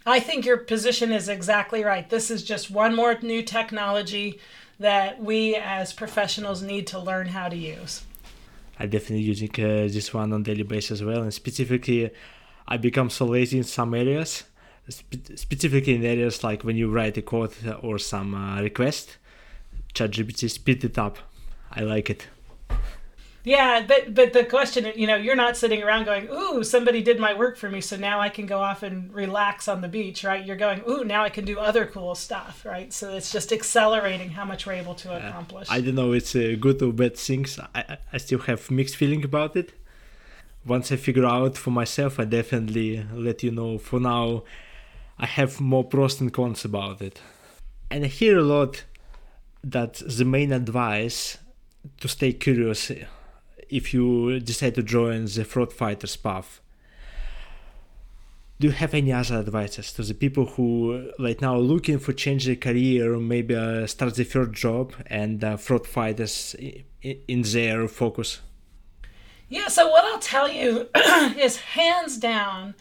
I 0.05 0.19
think 0.19 0.45
your 0.45 0.57
position 0.57 1.11
is 1.11 1.29
exactly 1.29 1.83
right. 1.83 2.07
This 2.07 2.29
is 2.29 2.43
just 2.43 2.69
one 2.69 2.95
more 2.95 3.17
new 3.21 3.41
technology 3.41 4.39
that 4.79 5.21
we 5.21 5.55
as 5.55 5.93
professionals 5.93 6.61
need 6.61 6.85
to 6.87 6.99
learn 6.99 7.27
how 7.27 7.49
to 7.49 7.55
use. 7.55 8.03
I 8.77 8.85
definitely 8.85 9.23
using 9.23 9.49
uh, 9.51 9.87
this 9.87 10.13
one 10.13 10.33
on 10.33 10.43
daily 10.43 10.63
basis 10.63 10.91
as 10.99 11.03
well, 11.03 11.21
and 11.23 11.33
specifically, 11.33 12.11
I 12.67 12.77
become 12.77 13.09
so 13.09 13.25
lazy 13.25 13.57
in 13.57 13.63
some 13.63 13.93
areas, 13.93 14.43
spe- 14.89 15.35
specifically 15.35 15.95
in 15.95 16.03
areas 16.03 16.43
like 16.43 16.63
when 16.63 16.75
you 16.75 16.91
write 16.91 17.17
a 17.17 17.21
code 17.21 17.53
or 17.81 17.99
some 17.99 18.33
uh, 18.33 18.61
request, 18.61 19.17
ChatGPT 19.93 20.49
speed 20.49 20.83
it 20.83 20.97
up. 20.97 21.17
I 21.71 21.81
like 21.81 22.09
it. 22.09 22.27
Yeah, 23.45 23.85
but 23.87 24.15
but 24.15 24.33
the 24.33 24.43
question, 24.43 24.91
you 24.95 25.05
know, 25.05 25.15
you're 25.15 25.35
not 25.35 25.55
sitting 25.55 25.83
around 25.83 26.05
going, 26.05 26.27
"Ooh, 26.31 26.63
somebody 26.63 27.03
did 27.03 27.19
my 27.19 27.35
work 27.35 27.57
for 27.57 27.69
me, 27.69 27.79
so 27.79 27.95
now 27.95 28.19
I 28.19 28.27
can 28.27 28.47
go 28.47 28.57
off 28.59 28.81
and 28.81 29.13
relax 29.13 29.67
on 29.67 29.81
the 29.81 29.87
beach," 29.87 30.23
right? 30.23 30.43
You're 30.43 30.55
going, 30.55 30.81
"Ooh, 30.89 31.03
now 31.03 31.23
I 31.23 31.29
can 31.29 31.45
do 31.45 31.59
other 31.59 31.85
cool 31.85 32.15
stuff," 32.15 32.65
right? 32.65 32.91
So 32.91 33.13
it's 33.15 33.31
just 33.31 33.53
accelerating 33.53 34.31
how 34.31 34.45
much 34.45 34.65
we're 34.65 34.73
able 34.73 34.95
to 34.95 35.15
accomplish. 35.15 35.69
Uh, 35.69 35.73
I 35.75 35.81
don't 35.81 35.93
know, 35.93 36.11
it's 36.13 36.35
uh, 36.35 36.55
good 36.59 36.81
or 36.81 36.91
bad 36.91 37.17
things. 37.17 37.59
I 37.75 37.97
I 38.11 38.17
still 38.17 38.39
have 38.39 38.71
mixed 38.71 38.95
feeling 38.95 39.23
about 39.23 39.55
it. 39.55 39.73
Once 40.65 40.91
I 40.91 40.95
figure 40.95 41.25
out 41.25 41.57
for 41.57 41.71
myself, 41.71 42.19
I 42.19 42.25
definitely 42.25 43.05
let 43.13 43.43
you 43.43 43.51
know. 43.51 43.77
For 43.77 43.99
now, 43.99 44.43
I 45.19 45.25
have 45.25 45.61
more 45.61 45.83
pros 45.83 46.19
and 46.19 46.33
cons 46.33 46.65
about 46.65 47.01
it, 47.01 47.21
and 47.91 48.03
I 48.03 48.07
hear 48.07 48.37
a 48.39 48.43
lot 48.43 48.83
that 49.63 50.01
the 50.05 50.25
main 50.25 50.51
advice 50.51 51.37
to 51.99 52.07
stay 52.07 52.33
curious 52.33 52.91
if 53.69 53.93
you 53.93 54.39
decide 54.39 54.75
to 54.75 54.83
join 54.83 55.25
the 55.25 55.43
fraud 55.43 55.73
fighters 55.73 56.15
path 56.15 56.61
do 58.59 58.67
you 58.67 58.73
have 58.73 58.93
any 58.93 59.11
other 59.11 59.35
advices 59.35 59.91
to 59.91 60.01
the 60.03 60.13
people 60.13 60.45
who 60.45 61.11
right 61.19 61.41
now 61.41 61.55
are 61.55 61.59
looking 61.59 61.99
for 61.99 62.13
change 62.13 62.45
their 62.45 62.55
career 62.55 63.13
or 63.13 63.19
maybe 63.19 63.53
uh, 63.53 63.85
start 63.85 64.15
their 64.15 64.25
first 64.25 64.53
job 64.53 64.93
and 65.07 65.43
uh, 65.43 65.57
fraud 65.57 65.85
fighters 65.85 66.55
in 67.01 67.41
their 67.41 67.87
focus 67.87 68.41
yeah 69.49 69.67
so 69.67 69.89
what 69.89 70.05
i'll 70.05 70.19
tell 70.19 70.49
you 70.49 70.87
is 71.37 71.57
hands 71.57 72.17
down 72.17 72.73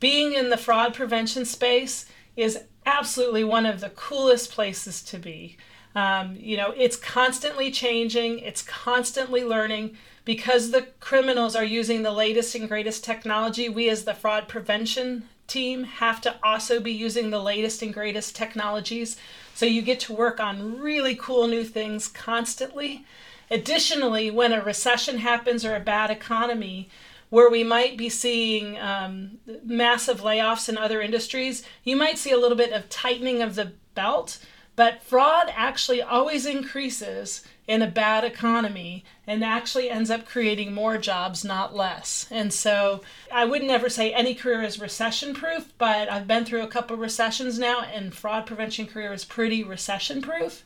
being 0.00 0.34
in 0.34 0.50
the 0.50 0.56
fraud 0.56 0.94
prevention 0.94 1.44
space 1.44 2.06
is 2.36 2.60
absolutely 2.86 3.44
one 3.44 3.66
of 3.66 3.80
the 3.80 3.90
coolest 3.90 4.50
places 4.52 5.02
to 5.02 5.18
be 5.18 5.56
um, 5.94 6.36
you 6.38 6.56
know 6.56 6.72
it's 6.76 6.96
constantly 6.96 7.70
changing 7.70 8.38
it's 8.38 8.62
constantly 8.62 9.44
learning 9.44 9.96
because 10.28 10.72
the 10.72 10.86
criminals 11.00 11.56
are 11.56 11.64
using 11.64 12.02
the 12.02 12.12
latest 12.12 12.54
and 12.54 12.68
greatest 12.68 13.02
technology, 13.02 13.70
we 13.70 13.88
as 13.88 14.04
the 14.04 14.12
fraud 14.12 14.46
prevention 14.46 15.26
team 15.46 15.84
have 15.84 16.20
to 16.20 16.36
also 16.42 16.80
be 16.80 16.92
using 16.92 17.30
the 17.30 17.40
latest 17.40 17.80
and 17.80 17.94
greatest 17.94 18.36
technologies. 18.36 19.16
So 19.54 19.64
you 19.64 19.80
get 19.80 20.00
to 20.00 20.12
work 20.12 20.38
on 20.38 20.78
really 20.78 21.14
cool 21.14 21.46
new 21.46 21.64
things 21.64 22.08
constantly. 22.08 23.06
Additionally, 23.50 24.30
when 24.30 24.52
a 24.52 24.62
recession 24.62 25.18
happens 25.18 25.64
or 25.64 25.74
a 25.74 25.80
bad 25.80 26.10
economy, 26.10 26.88
where 27.30 27.50
we 27.50 27.62
might 27.62 27.96
be 27.96 28.08
seeing 28.08 28.78
um, 28.78 29.38
massive 29.64 30.20
layoffs 30.20 30.68
in 30.68 30.78
other 30.78 31.00
industries, 31.00 31.62
you 31.84 31.94
might 31.94 32.18
see 32.18 32.30
a 32.30 32.38
little 32.38 32.56
bit 32.56 32.72
of 32.72 32.88
tightening 32.88 33.42
of 33.42 33.54
the 33.54 33.72
belt, 33.94 34.38
but 34.76 35.02
fraud 35.02 35.52
actually 35.54 36.00
always 36.00 36.46
increases 36.46 37.44
in 37.66 37.82
a 37.82 37.86
bad 37.86 38.24
economy 38.24 39.04
and 39.26 39.44
actually 39.44 39.90
ends 39.90 40.10
up 40.10 40.24
creating 40.24 40.72
more 40.72 40.96
jobs, 40.96 41.44
not 41.44 41.76
less. 41.76 42.26
And 42.30 42.50
so 42.50 43.02
I 43.30 43.44
would 43.44 43.62
never 43.62 43.90
say 43.90 44.12
any 44.12 44.34
career 44.34 44.62
is 44.62 44.80
recession 44.80 45.34
proof, 45.34 45.70
but 45.76 46.10
I've 46.10 46.26
been 46.26 46.46
through 46.46 46.62
a 46.62 46.68
couple 46.68 46.96
recessions 46.96 47.58
now, 47.58 47.82
and 47.82 48.14
fraud 48.14 48.46
prevention 48.46 48.86
career 48.86 49.12
is 49.12 49.26
pretty 49.26 49.62
recession 49.62 50.22
proof. 50.22 50.64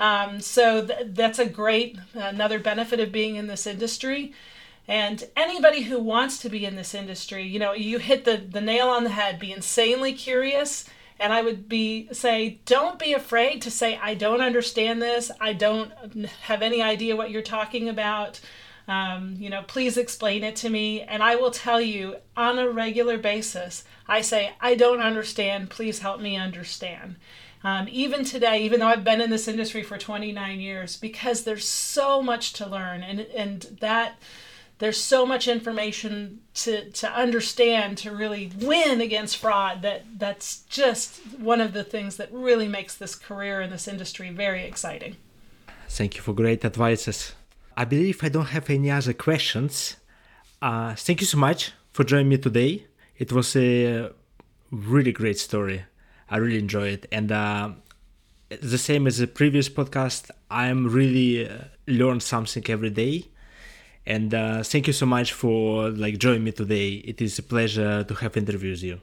Um, 0.00 0.40
so 0.40 0.84
th- 0.84 1.08
that's 1.10 1.38
a 1.38 1.46
great 1.46 1.98
another 2.14 2.58
benefit 2.58 2.98
of 2.98 3.12
being 3.12 3.36
in 3.36 3.46
this 3.46 3.66
industry. 3.66 4.32
And 4.88 5.22
anybody 5.36 5.82
who 5.82 6.00
wants 6.00 6.38
to 6.38 6.48
be 6.48 6.64
in 6.64 6.74
this 6.74 6.94
industry, 6.94 7.46
you 7.46 7.60
know, 7.60 7.74
you 7.74 7.98
hit 7.98 8.24
the, 8.24 8.38
the 8.38 8.60
nail 8.60 8.88
on 8.88 9.04
the 9.04 9.10
head. 9.10 9.38
Be 9.38 9.52
insanely 9.52 10.14
curious 10.14 10.86
and 11.20 11.34
I 11.34 11.42
would 11.42 11.68
be 11.68 12.08
say, 12.12 12.60
don't 12.64 12.98
be 12.98 13.12
afraid 13.12 13.60
to 13.62 13.70
say, 13.70 13.98
I 14.02 14.14
don't 14.14 14.40
understand 14.40 15.02
this. 15.02 15.30
I 15.38 15.52
don't 15.52 15.92
have 16.42 16.62
any 16.62 16.82
idea 16.82 17.14
what 17.14 17.30
you're 17.30 17.42
talking 17.42 17.88
about. 17.90 18.40
Um, 18.88 19.36
you 19.38 19.50
know, 19.50 19.62
please 19.62 19.98
explain 19.98 20.42
it 20.42 20.56
to 20.56 20.70
me. 20.70 21.02
And 21.02 21.22
I 21.22 21.36
will 21.36 21.50
tell 21.50 21.80
you 21.80 22.16
on 22.36 22.58
a 22.58 22.70
regular 22.70 23.18
basis, 23.18 23.84
I 24.08 24.22
say, 24.22 24.52
I 24.60 24.74
don't 24.74 25.00
understand. 25.00 25.68
Please 25.68 25.98
help 25.98 26.20
me 26.20 26.36
understand. 26.36 27.16
Um, 27.62 27.88
even 27.90 28.24
today, 28.24 28.62
even 28.62 28.80
though 28.80 28.86
I've 28.86 29.04
been 29.04 29.20
in 29.20 29.30
this 29.30 29.46
industry 29.46 29.82
for 29.82 29.98
29 29.98 30.60
years, 30.60 30.96
because 30.96 31.44
there's 31.44 31.68
so 31.68 32.22
much 32.22 32.54
to 32.54 32.66
learn, 32.66 33.02
and 33.02 33.20
and 33.20 33.78
that 33.80 34.18
there's 34.80 34.98
so 34.98 35.26
much 35.26 35.46
information 35.46 36.40
to, 36.54 36.90
to 36.90 37.12
understand 37.12 37.98
to 37.98 38.10
really 38.10 38.50
win 38.58 39.02
against 39.02 39.36
fraud 39.36 39.82
that 39.82 40.04
that's 40.18 40.60
just 40.70 41.20
one 41.38 41.60
of 41.60 41.74
the 41.74 41.84
things 41.84 42.16
that 42.16 42.32
really 42.32 42.66
makes 42.66 42.96
this 42.96 43.14
career 43.14 43.60
in 43.60 43.68
this 43.68 43.86
industry 43.86 44.30
very 44.30 44.64
exciting. 44.64 45.16
Thank 45.86 46.16
you 46.16 46.22
for 46.22 46.32
great 46.32 46.64
advices. 46.64 47.34
I 47.76 47.84
believe 47.84 48.24
I 48.24 48.30
don't 48.30 48.46
have 48.46 48.70
any 48.70 48.90
other 48.90 49.12
questions. 49.12 49.96
Uh, 50.62 50.94
thank 50.94 51.20
you 51.20 51.26
so 51.26 51.36
much 51.36 51.72
for 51.92 52.02
joining 52.02 52.30
me 52.30 52.38
today. 52.38 52.86
It 53.18 53.32
was 53.32 53.54
a 53.56 54.10
really 54.70 55.12
great 55.12 55.38
story. 55.38 55.84
I 56.30 56.36
really 56.38 56.58
enjoy 56.58 56.88
it. 56.88 57.06
And 57.10 57.32
uh, 57.32 57.70
the 58.48 58.78
same 58.78 59.06
as 59.06 59.18
the 59.18 59.26
previous 59.26 59.68
podcast, 59.68 60.30
I'm 60.50 60.88
really 60.88 61.48
uh, 61.48 61.64
learn 61.86 62.20
something 62.20 62.64
every 62.68 62.90
day 62.90 63.26
and 64.06 64.34
uh, 64.34 64.62
thank 64.62 64.86
you 64.86 64.92
so 64.92 65.06
much 65.06 65.32
for 65.32 65.90
like 65.90 66.18
joining 66.18 66.44
me 66.44 66.52
today. 66.52 66.94
It 66.94 67.20
is 67.20 67.38
a 67.38 67.42
pleasure 67.42 68.04
to 68.04 68.14
have 68.14 68.36
interviews 68.36 68.82
you. 68.82 69.00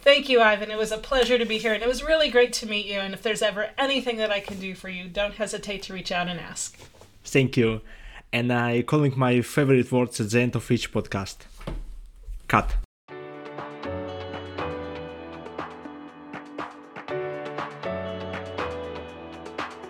Thank 0.00 0.28
you, 0.28 0.40
Ivan. 0.40 0.70
It 0.70 0.78
was 0.78 0.90
a 0.90 0.98
pleasure 0.98 1.38
to 1.38 1.44
be 1.44 1.58
here, 1.58 1.72
and 1.74 1.82
it 1.82 1.88
was 1.88 2.02
really 2.02 2.28
great 2.28 2.52
to 2.54 2.66
meet 2.66 2.86
you. 2.86 2.98
And 2.98 3.14
if 3.14 3.22
there's 3.22 3.40
ever 3.40 3.70
anything 3.78 4.16
that 4.16 4.32
I 4.32 4.40
can 4.40 4.58
do 4.58 4.74
for 4.74 4.88
you, 4.88 5.08
don't 5.08 5.34
hesitate 5.34 5.82
to 5.84 5.92
reach 5.92 6.10
out 6.10 6.26
and 6.26 6.40
ask. 6.40 6.76
Thank 7.24 7.56
you. 7.56 7.82
And 8.32 8.52
I 8.52 8.82
calling 8.82 9.14
my 9.16 9.42
favorite 9.42 9.92
words 9.92 10.20
at 10.20 10.30
the 10.30 10.40
end 10.40 10.56
of 10.56 10.68
each 10.72 10.92
podcast. 10.92 11.36
Cut. 12.48 12.74